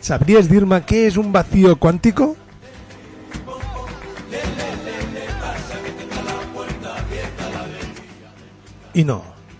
[0.00, 2.30] sabries dir-me què és un vacío quàntico?
[8.96, 9.18] I no,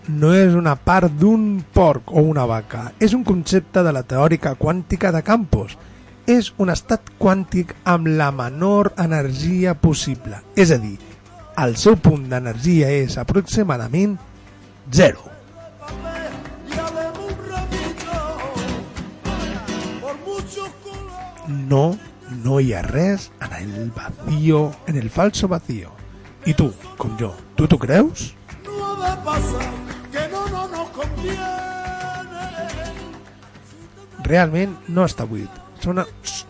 [0.09, 4.55] no és una part d'un porc o una vaca, és un concepte de la teòrica
[4.57, 5.77] quàntica de campos.
[6.25, 10.97] És un estat quàntic amb la menor energia possible, és a dir,
[11.57, 14.13] el seu punt d'energia és aproximadament
[14.93, 15.23] 0.
[21.67, 21.97] No,
[22.43, 25.91] no hi ha res en el vacío, en el falso vacío.
[26.45, 28.33] I tu, com jo, tu t'ho creus?
[30.11, 30.67] que no, no.
[34.27, 35.66] Realment no està buit.
[35.87, 36.01] Són,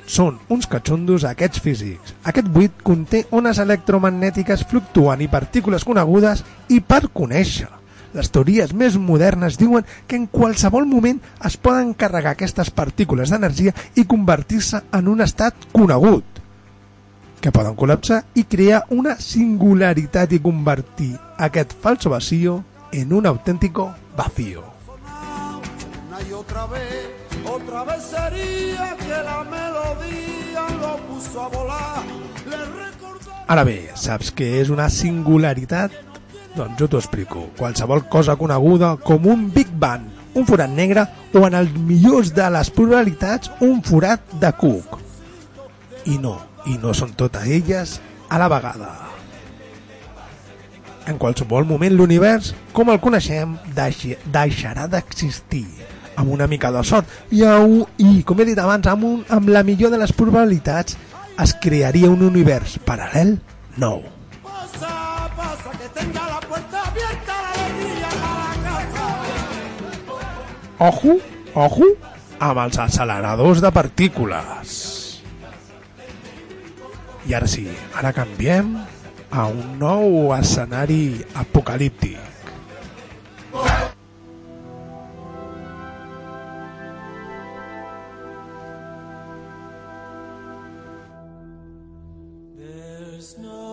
[0.09, 2.15] són uns catxondos aquests físics.
[2.25, 6.41] Aquest buit conté ones electromagnètiques fluctuant i partícules conegudes
[6.73, 7.67] i per conèixer.
[8.17, 13.75] Les teories més modernes diuen que en qualsevol moment es poden carregar aquestes partícules d'energia
[13.93, 16.25] i convertir-se en un estat conegut,
[17.38, 23.91] que poden col·lapsar i crear una singularitat i convertir aquest falso vacío en un auténtico
[24.17, 24.63] vacío.
[26.09, 32.03] Una y otra vez, otra vez sería que la melodía lo puso a volar.
[32.45, 35.93] Recordó Ara bé, saps què és una singularitat?
[36.57, 37.47] Doncs jo t'ho explico.
[37.57, 42.47] Qualsevol cosa coneguda com un Big Bang, un forat negre o en els millors de
[42.53, 44.97] les probabilitats un forat de Cook.
[46.05, 48.89] I no, i no són totes elles a la vegada.
[51.07, 55.67] En qualsevol moment l'univers, com el coneixem, deixarà d'existir
[56.18, 59.49] amb una mica de sort i, au- i com he dit abans, amb, un, amb
[59.53, 60.97] la millor de les probabilitats
[61.39, 63.36] es crearia un univers paral·lel
[63.78, 64.01] nou.
[64.43, 64.89] pasa,
[65.38, 69.05] pasa, que tenga la puerta abierta la alegría para la casa.
[70.89, 71.18] Ojo,
[71.53, 71.86] ojo,
[72.39, 74.76] amb els acceleradors de partícules.
[77.28, 78.74] I ara sí, ara canviem
[79.30, 82.18] a un nou escenari apocalíptic.
[93.28, 93.66] snow.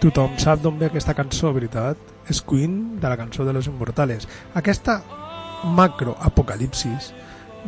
[0.00, 1.98] Tothom sap d'on ve aquesta cançó, veritat?
[2.30, 4.26] És Queen, de la cançó de los Immortales.
[4.54, 5.02] Aquesta
[5.64, 7.12] macroapocalipsis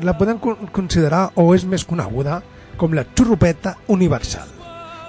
[0.03, 2.41] la podem con- considerar o és més coneguda
[2.81, 4.49] com la xurrupeta universal.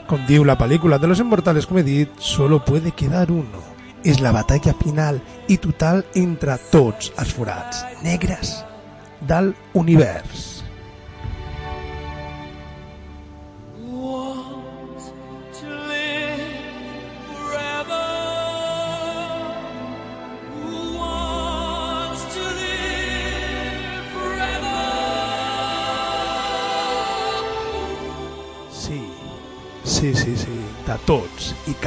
[0.10, 3.64] Com diu la pel·lícula de los Immortales, com he dit, solo puede quedar uno.
[4.04, 8.66] És la batalla final i total entre tots els forats negres
[9.22, 10.53] del univers.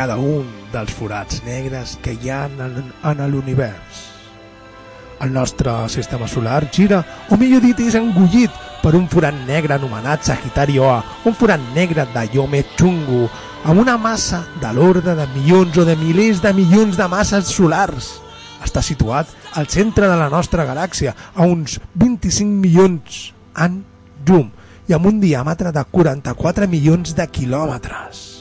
[0.07, 4.03] Cada un dels forats negres que hi ha en, en l'univers.
[5.19, 7.01] El nostre sistema solar gira,
[7.35, 8.55] o millor dit, és engullit
[8.85, 13.25] per un forat negre anomenat Sagitario A, un forat negre d'allò més xungo,
[13.65, 18.13] amb una massa de l'ordre de milions o de milers de milions de masses solars.
[18.63, 23.83] Està situat al centre de la nostra galàxia, a uns 25 milions en
[24.23, 24.55] llum
[24.87, 28.36] i amb un diàmetre de 44 milions de quilòmetres.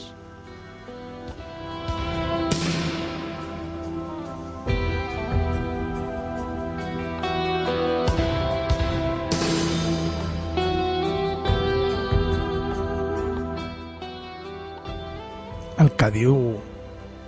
[16.06, 16.34] Que diu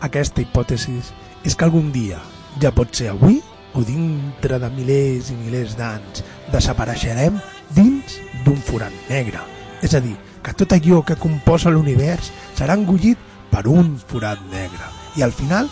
[0.07, 1.01] aquesta hipòtesi
[1.47, 2.19] és que algun dia,
[2.63, 3.41] ja pot ser avui
[3.75, 6.23] o dintre de milers i milers d'anys,
[6.53, 7.41] desapareixerem
[7.75, 9.43] dins d'un forat negre.
[9.83, 13.19] És a dir, que tot allò que composa l'univers serà engullit
[13.51, 14.91] per un forat negre.
[15.19, 15.67] I al final,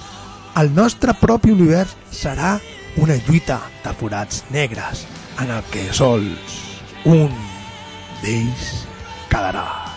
[0.58, 2.56] el nostre propi univers serà
[2.98, 5.06] una lluita de forats negres
[5.38, 6.62] en el que sols
[7.04, 7.30] un
[8.22, 8.72] d'ells
[9.30, 9.95] quedarà.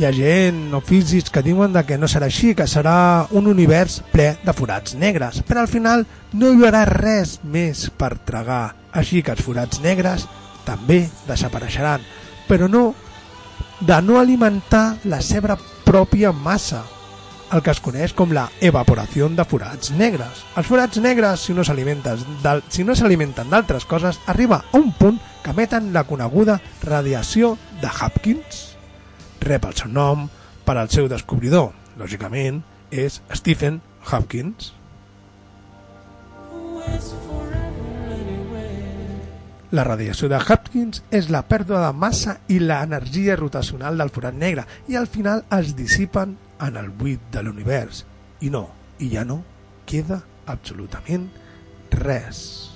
[0.00, 3.98] Hi ha gent o físics que diuen que no serà així, que serà un univers
[4.08, 9.20] ple de forats negres, però al final no hi haurà res més per tragar, així
[9.20, 10.24] que els forats negres
[10.64, 12.00] també desapareixeran,
[12.48, 12.94] però no
[13.84, 16.80] de no alimentar la seva pròpia massa,
[17.52, 20.46] el que es coneix com la evaporació de forats negres.
[20.56, 22.24] Els forats negres, si no s'alimenten
[22.70, 28.69] si no d'altres coses, arriba a un punt que emeten la coneguda radiació de Hopkins.
[29.40, 30.28] Rep el seu nom
[30.66, 32.60] per al seu descobridor, lògicament,
[32.90, 33.80] és Stephen
[34.10, 34.74] Hopkins.
[39.70, 44.64] La radiació de Hopkins és la pèrdua de massa i l'energia rotacional del forat negre
[44.90, 48.04] i al final es dissipen en el buit de l'univers.
[48.42, 48.66] I no,
[48.98, 49.40] i ja no
[49.86, 50.20] queda
[50.50, 51.30] absolutament
[52.02, 52.69] res.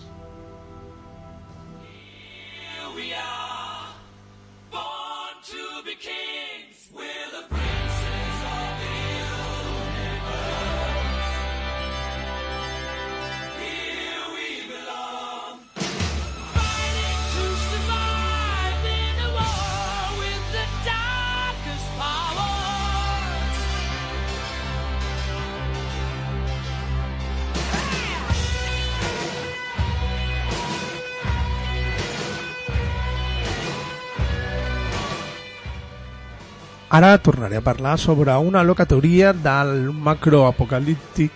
[36.95, 41.33] Ara tornaré a parlar sobre una loca teoria del macroapocalíptic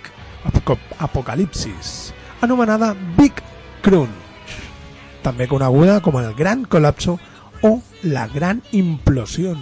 [1.01, 3.43] apocalipsis, anomenada Big
[3.83, 4.55] Crunch,
[5.25, 7.17] també coneguda com el Gran Colapso
[7.67, 9.57] o la Gran Implosió.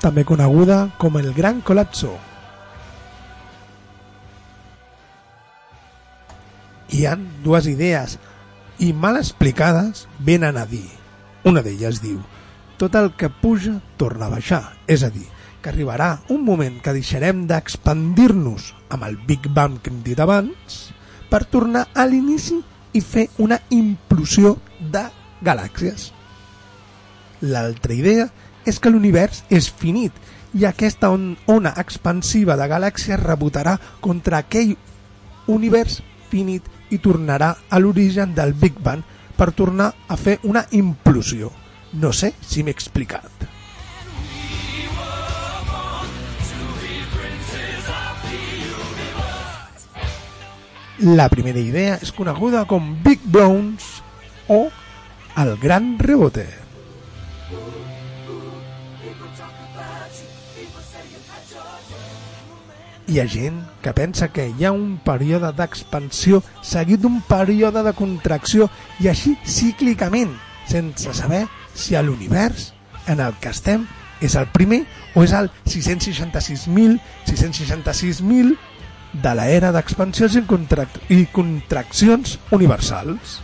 [0.00, 2.16] També coneguda com el Gran Colapso.
[6.88, 8.16] Hi han dues idees
[8.80, 10.86] i mal explicades venen a dir
[11.44, 12.20] Una d'elles diu
[12.78, 15.26] tot el que puja torna a baixar, és a dir,
[15.60, 20.78] que arribarà un moment que deixarem d'expandir-nos amb el Big Bang que hem dit abans
[21.28, 22.60] per tornar a l'inici
[22.94, 25.02] i fer una implosió de
[25.42, 26.12] galàxies.
[27.42, 28.28] L'altra idea
[28.64, 30.14] és que l'univers és finit
[30.54, 34.76] i aquesta on ona expansiva de galàxies rebotarà contra aquell
[35.50, 35.98] univers
[36.30, 39.02] finit i tornarà a l'origen del Big Bang
[39.36, 41.52] per tornar a fer una implosió.
[41.92, 43.46] No sé si m'he explicat.
[50.98, 54.00] La primera idea és coneguda com Big Browns
[54.50, 54.64] o
[55.38, 56.67] el gran rebote.
[63.08, 67.94] Hi ha gent que pensa que hi ha un període d'expansió seguit d'un període de
[67.96, 68.66] contracció
[69.00, 70.34] i així cíclicament,
[70.68, 72.74] sense saber si a l'univers
[73.08, 73.86] en el que estem
[74.20, 74.82] és el primer
[75.16, 77.00] o és el 666.000,
[77.30, 78.52] 666.000
[79.24, 83.38] de l'era d'expansions i, contrac i contraccions universals.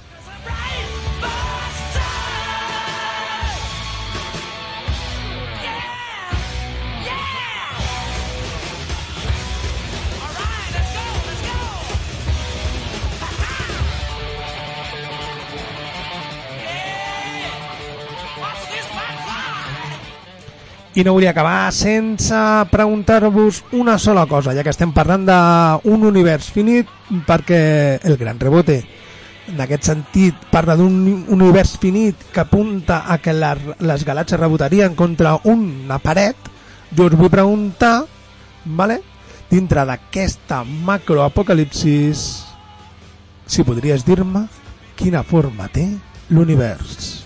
[20.95, 22.39] I no volia acabar sense
[22.71, 26.87] preguntar-vos una sola cosa, ja que estem parlant d'un univers finit,
[27.27, 28.77] perquè el gran rebote,
[29.51, 30.95] en aquest sentit, parla d'un
[31.35, 36.39] univers finit que apunta a que la, les galàxies rebotarien contra una paret,
[36.95, 38.05] jo us vull preguntar,
[38.65, 39.01] vale?
[39.51, 42.25] dintre d'aquesta macroapocalipsis,
[43.47, 44.47] si podries dir-me
[44.95, 45.89] quina forma té
[46.31, 47.24] l'univers.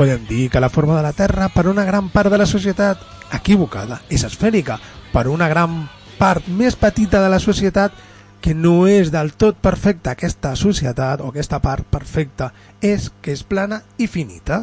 [0.00, 3.02] Podem dir que la forma de la Terra per una gran part de la societat
[3.36, 4.78] equivocada és esfèrica,
[5.12, 5.74] per una gran
[6.16, 7.92] part més petita de la societat
[8.40, 12.48] que no és del tot perfecta aquesta societat o aquesta part perfecta
[12.80, 14.62] és que és plana i finita.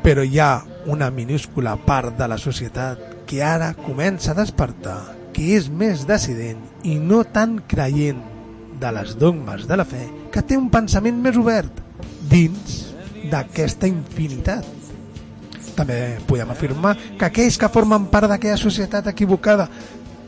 [0.00, 5.02] Però hi ha una minúscula part de la societat que ara comença a despertar,
[5.36, 8.24] que és més decident i no tan creient
[8.80, 11.84] de les dogmes de la fe, que té un pensament més obert
[12.32, 12.83] dins
[13.34, 14.64] d'aquesta infinitat.
[15.74, 19.68] També podem afirmar que aquells que formen part d'aquella societat equivocada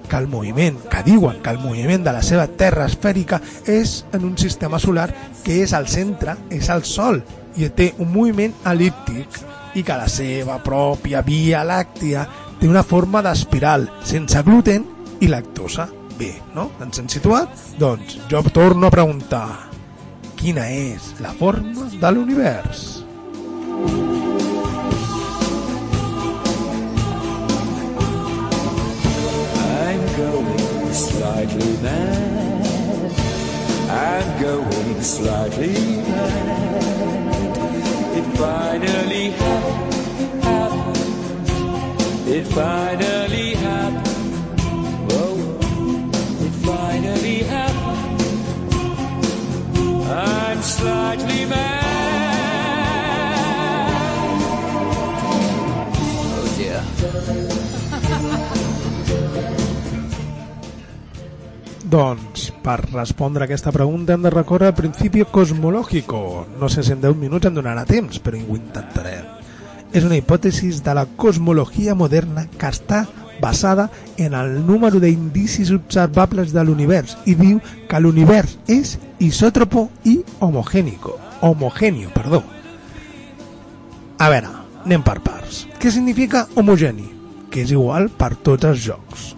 [0.06, 4.24] que el moviment, que diuen que el moviment de la seva terra esfèrica és en
[4.26, 5.08] un sistema solar
[5.44, 7.22] que és al centre, és el Sol,
[7.56, 9.40] i té un moviment elíptic
[9.76, 12.26] i que la seva pròpia via làctia
[12.60, 14.86] té una forma d'espiral, sense gluten
[15.20, 15.88] i lactosa.
[16.16, 16.70] Bé, no?
[16.80, 17.52] Ens hem situat?
[17.78, 19.46] Doncs jo torno a preguntar
[20.36, 22.95] quina és la forma de l'univers?
[29.86, 33.12] I'm going slightly mad.
[33.90, 35.74] I'm going slightly
[36.08, 37.56] mad.
[38.16, 39.96] It finally happened.
[42.28, 44.08] It finally happened.
[45.12, 45.34] Whoa.
[46.46, 48.20] It finally happened.
[50.10, 51.95] I'm slightly mad.
[61.86, 66.18] Doncs, per respondre a aquesta pregunta hem de recórrer al principi cosmològico.
[66.58, 69.20] No sé si en 10 minuts em donarà temps, però ho intentaré.
[69.94, 73.04] És una hipòtesi de la cosmologia moderna que està
[73.38, 80.18] basada en el número d'indicis observables de l'univers i diu que l'univers és isòtropo i
[80.40, 81.14] homogènico.
[81.46, 82.42] Homogènio, perdó.
[84.18, 84.50] A veure,
[84.82, 85.68] anem per parts.
[85.78, 87.12] Què significa homogeni?
[87.46, 89.36] Que és igual per tots els jocs.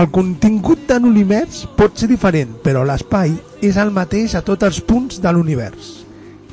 [0.00, 3.34] El contingut de l'univers pot ser diferent, però l'espai
[3.66, 5.90] és el mateix a tots els punts de l'univers.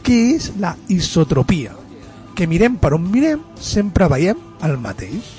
[0.04, 1.72] Què és la isotropia?
[2.36, 5.32] Que mirem per on mirem, sempre veiem el mateix.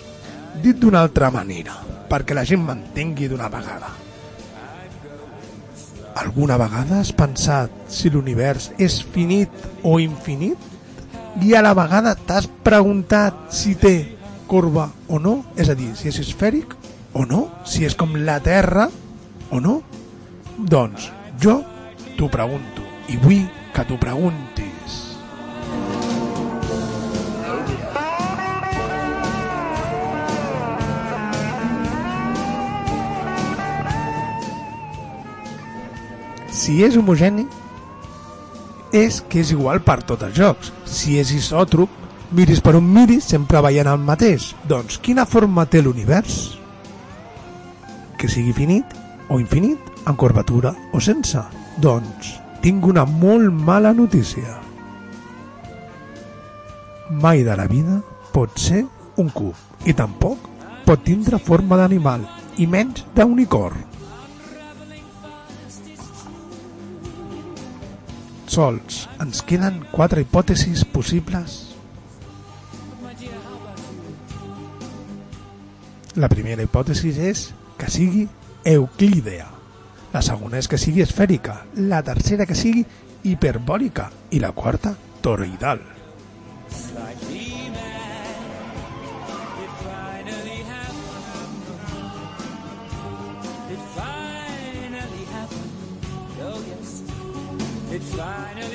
[0.62, 1.76] Dit d'una altra manera,
[2.08, 3.92] perquè la gent m'entengui d'una vegada.
[6.24, 10.56] Alguna vegada has pensat si l'univers és finit o infinit?
[11.44, 13.96] I a la vegada t'has preguntat si té
[14.48, 15.42] corba o no?
[15.60, 16.72] És a dir, si és esfèric
[17.12, 18.88] o no, si és com la Terra
[19.50, 19.80] o no.
[20.58, 21.60] Doncs jo
[22.18, 24.96] t'ho pregunto i vull que t'ho preguntis.
[36.58, 37.46] Si és homogeni,
[38.92, 40.72] és que és igual per tots els jocs.
[40.84, 41.92] Si és isòtrop,
[42.34, 44.52] miris per on miris, sempre veient el mateix.
[44.68, 46.57] Doncs quina forma té l'univers?
[48.18, 48.96] Que sigui finit
[49.30, 51.38] o infinit, en curvatura o sense?
[51.78, 52.32] Doncs
[52.64, 54.56] tinc una molt mala notícia.
[57.10, 58.00] Mai de la vida
[58.34, 58.82] pot ser
[59.22, 60.48] un cub i tampoc
[60.84, 62.24] pot tindre forma d'animal
[62.58, 63.84] i menys d'unicorn.
[68.48, 71.60] Sols ens queden quatre hipòtesis possibles.
[76.18, 77.44] La primera hipòtesi és
[77.78, 78.28] que sigui
[78.64, 79.46] euclídea.
[80.12, 81.62] La segona és que sigui esfèrica.
[81.76, 82.84] La tercera que sigui
[83.22, 84.10] hiperbòlica.
[84.34, 85.80] I la quarta, toroidal.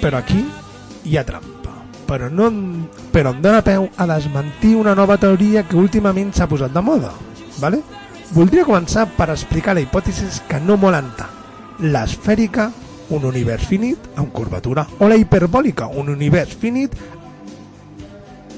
[0.03, 0.41] Però aquí
[1.07, 1.71] hi ha trampa.
[2.07, 2.49] Però, no,
[3.13, 7.13] però em dóna peu a desmentir una nova teoria que últimament s'ha posat de moda.
[7.61, 7.79] Vale?
[8.33, 11.41] Voldria començar per explicar la hipòtesi que no molen tant.
[11.93, 12.71] L'esfèrica,
[13.13, 16.95] un univers finit amb curvatura, o la hiperbòlica, un univers finit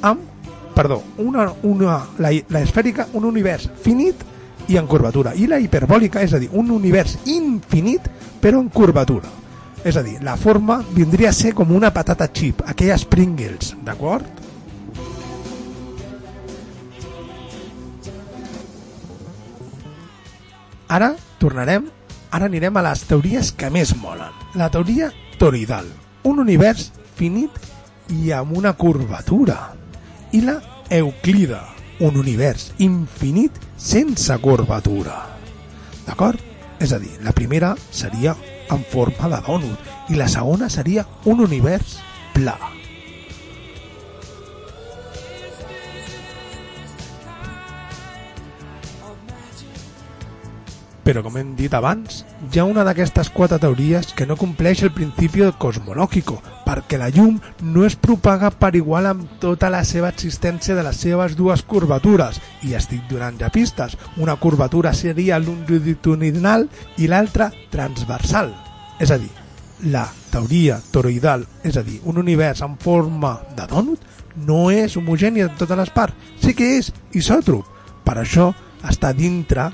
[0.02, 0.32] amb...
[0.76, 4.24] Perdó, una, una, la, la esfèrica, un univers finit
[4.68, 5.32] i en curvatura.
[5.36, 8.08] I la hiperbòlica, és a dir, un univers infinit
[8.44, 9.32] però en curvatura.
[9.88, 14.45] És a dir, la forma vindria a ser com una patata chip, aquelles Pringles, d'acord?
[20.88, 21.88] Ara tornarem,
[22.32, 24.34] ara anirem a les teories que més molen.
[24.54, 25.10] La teoria
[25.40, 25.88] toroidal,
[26.24, 27.58] un univers finit
[28.14, 29.74] i amb una curvatura.
[30.32, 30.60] I la
[30.94, 31.64] euclida,
[32.00, 35.24] un univers infinit sense curvatura.
[36.06, 36.40] D'acord?
[36.80, 38.36] És a dir, la primera seria
[38.70, 41.98] en forma de dònut i la segona seria un univers
[42.36, 42.75] pla.
[51.06, 54.90] Però com hem dit abans, hi ha una d'aquestes quatre teories que no compleix el
[54.96, 60.74] principi cosmològico, perquè la llum no es propaga per igual amb tota la seva existència
[60.74, 63.94] de les seves dues curvatures, i estic donant ja pistes.
[64.18, 66.66] Una curvatura seria longitudinal
[66.98, 68.56] i l'altra transversal.
[68.98, 69.30] És a dir,
[69.86, 74.02] la teoria toroidal, és a dir, un univers en forma de dònut,
[74.42, 77.70] no és homogeni en totes les parts, sí que és isòtrop.
[78.02, 78.56] Per això
[78.90, 79.70] està dintre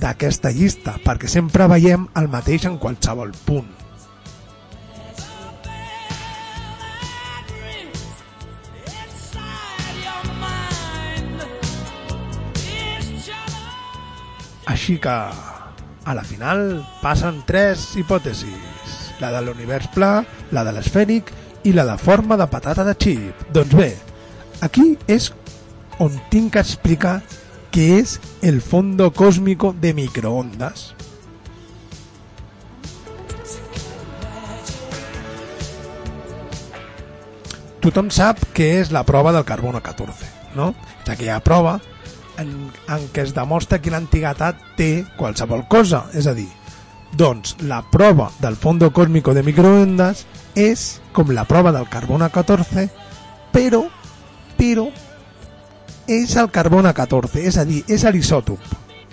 [0.00, 3.68] d'aquesta llista, perquè sempre veiem el mateix en qualsevol punt.
[14.72, 18.96] Així que, a la final, passen tres hipòtesis.
[19.20, 21.28] La de l'univers pla, la de l'esfèric
[21.68, 23.44] i la de forma de patata de xip.
[23.52, 23.90] Doncs bé,
[24.64, 25.28] aquí és
[26.02, 27.20] on tinc que explicar
[27.72, 30.92] què és el fondo cósmico de microondas.
[37.82, 40.70] Tothom sap què és la prova del carbono 14, no?
[41.02, 41.80] És aquella prova
[42.38, 42.52] en,
[42.86, 46.48] en què es demostra quina antiguitat té qualsevol cosa, és a dir,
[47.18, 52.86] doncs la prova del fondo cósmico de microondas és com la prova del carbono 14,
[53.52, 53.82] però,
[54.60, 54.86] però
[56.06, 58.60] és el carbono 14, és a dir, és l'isòtop,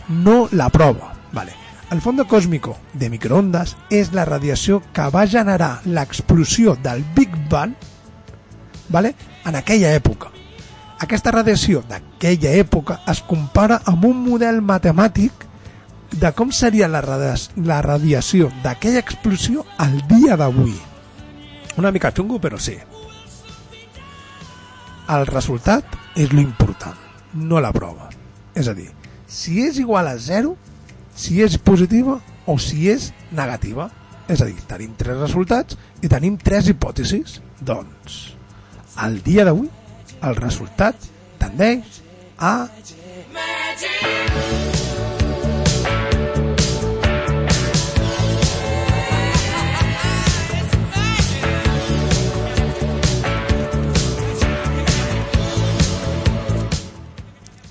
[0.09, 1.13] no la prova.
[1.31, 1.53] Vale.
[1.91, 7.73] El fondo cósmico de microondas és la radiació que va generar l'explosió del Big Bang
[8.89, 9.15] vale?
[9.45, 10.29] en aquella època.
[10.99, 15.47] Aquesta radiació d'aquella època es compara amb un model matemàtic
[16.11, 20.75] de com seria la, la radiació d'aquella explosió al dia d'avui.
[21.77, 22.75] Una mica xungo, però sí.
[25.09, 26.97] El resultat és lo important,
[27.33, 28.09] no la prova.
[28.53, 28.89] És a dir,
[29.29, 30.55] si és igual a 0,
[31.15, 33.87] si és positiva o si és negativa.
[34.29, 37.39] És a dir, tenim tres resultats i tenim tres hipòtesis.
[37.65, 38.19] Doncs,
[38.99, 39.71] al dia d'avui,
[40.21, 41.07] el resultat
[41.39, 42.01] tendeix
[42.37, 42.67] a...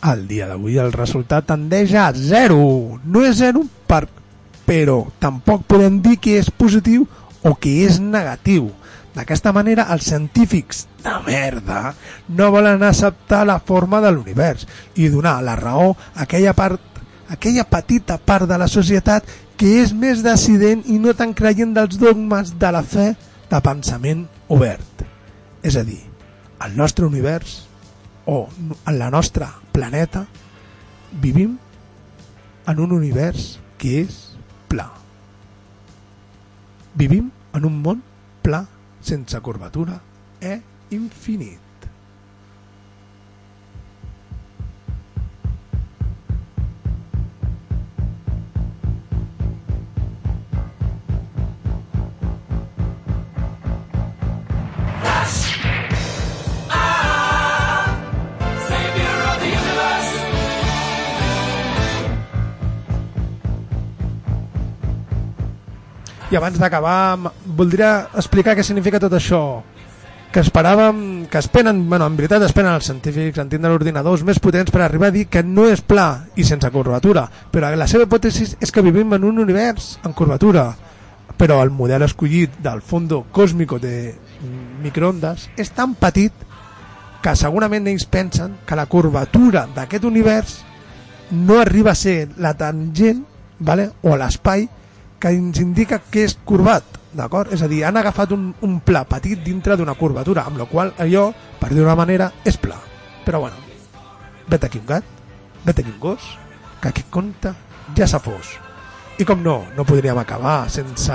[0.00, 2.58] Al dia d'avui el resultat tendeix a 0.
[3.04, 4.06] No és 0 per...
[4.68, 7.06] però tampoc podem dir que és positiu
[7.42, 8.68] o que és negatiu.
[9.16, 11.94] D'aquesta manera, els científics de merda
[12.28, 16.84] no volen acceptar la forma de l'univers i donar la raó a aquella part
[17.28, 19.26] aquella petita part de la societat
[19.58, 23.10] que és més decident i no tan creient dels dogmes de la fe
[23.50, 25.04] de pensament obert.
[25.62, 26.00] És a dir,
[26.64, 27.67] el nostre univers
[28.30, 28.46] o
[28.86, 30.26] en la nostra planeta
[31.22, 31.56] vivim
[32.66, 34.18] en un univers que és
[34.68, 34.90] pla.
[36.92, 38.02] Vivim en un món
[38.44, 38.66] pla,
[39.00, 39.96] sense curvatura,
[40.44, 40.60] e
[40.92, 41.67] infinit.
[66.28, 67.16] I abans d'acabar,
[67.56, 69.62] voldria explicar què significa tot això.
[70.28, 74.26] Que esperàvem, que es penen, bueno, en veritat es penen els científics en tindre ordinadors
[74.28, 77.88] més potents per arribar a dir que no és pla i sense curvatura, però la
[77.88, 80.66] seva hipòtesi és que vivim en un univers en curvatura,
[81.40, 84.12] però el model escollit del fondo cósmico de
[84.84, 86.44] microondes és tan petit
[87.24, 90.58] que segurament ells pensen que la curvatura d'aquest univers
[91.30, 93.24] no arriba a ser la tangent
[93.58, 93.94] vale?
[94.02, 94.68] o l'espai
[95.18, 97.52] que ens indica que és curvat, d'acord?
[97.52, 100.92] És a dir, han agafat un, un pla petit dintre d'una curvatura, amb la qual
[100.98, 102.78] allò, per dir-ho d'una manera, és pla.
[103.26, 103.56] Però bueno,
[104.48, 105.04] vet aquí un gat,
[105.64, 106.38] vet aquí un gos,
[106.80, 107.54] que aquest conte
[107.96, 108.58] ja s'ha fos.
[109.18, 111.14] I com no, no podríem acabar sense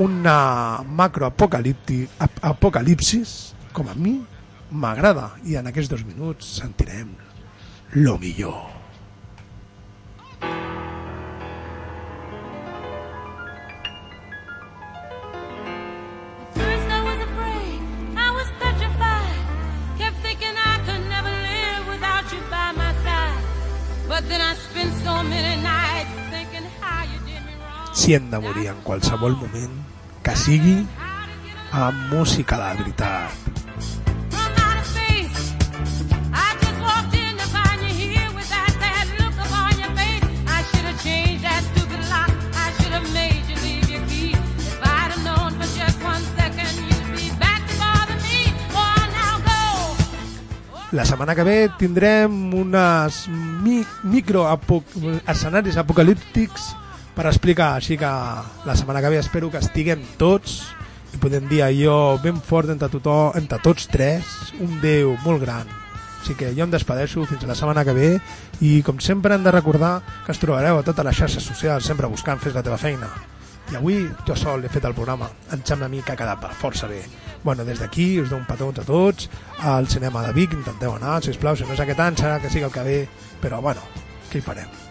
[0.00, 4.24] una macroapocalipsis com a mi
[4.70, 7.12] m'agrada i en aquests dos minuts sentirem
[8.00, 8.79] lo millor.
[28.00, 29.72] Si hem de morir en qualsevol moment,
[30.24, 30.78] que sigui
[31.76, 33.50] amb música de veritat.
[50.90, 52.32] La setmana que ve tindrem
[52.64, 54.48] unes mi micro
[55.28, 56.79] escenaris apocalíptics
[57.20, 58.08] per explicar, així que
[58.64, 60.62] la setmana que ve espero que estiguem tots
[61.12, 64.24] i podem dir allò ben fort entre, tothom, entre tots tres,
[64.64, 65.68] un Déu molt gran.
[66.22, 68.08] Així que jo em despedeixo fins a la setmana que ve
[68.64, 72.08] i com sempre hem de recordar que es trobareu a totes les xarxes socials sempre
[72.08, 73.12] buscant Fes la teva feina.
[73.68, 76.50] I avui jo sol he fet el programa, em sembla a mi que ha quedat
[76.56, 77.02] força bé.
[77.44, 79.28] Bueno, des d'aquí us dono un petó a tots,
[79.60, 82.64] al cinema de Vic intenteu anar, sisplau, si no és aquest any serà que sigui
[82.64, 83.00] el que ve,
[83.42, 83.84] però bueno,
[84.32, 84.89] què hi farem?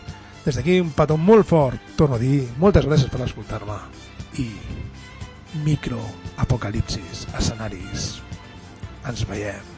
[0.49, 1.91] Des d'aquí un petó molt fort.
[1.93, 3.75] Torno a dir, moltes gràcies per escoltar-me.
[4.41, 4.47] I
[5.61, 6.01] micro
[6.41, 8.15] apocalipsis, escenaris.
[9.05, 9.75] Ens veiem.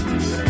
[0.00, 0.49] Thank you.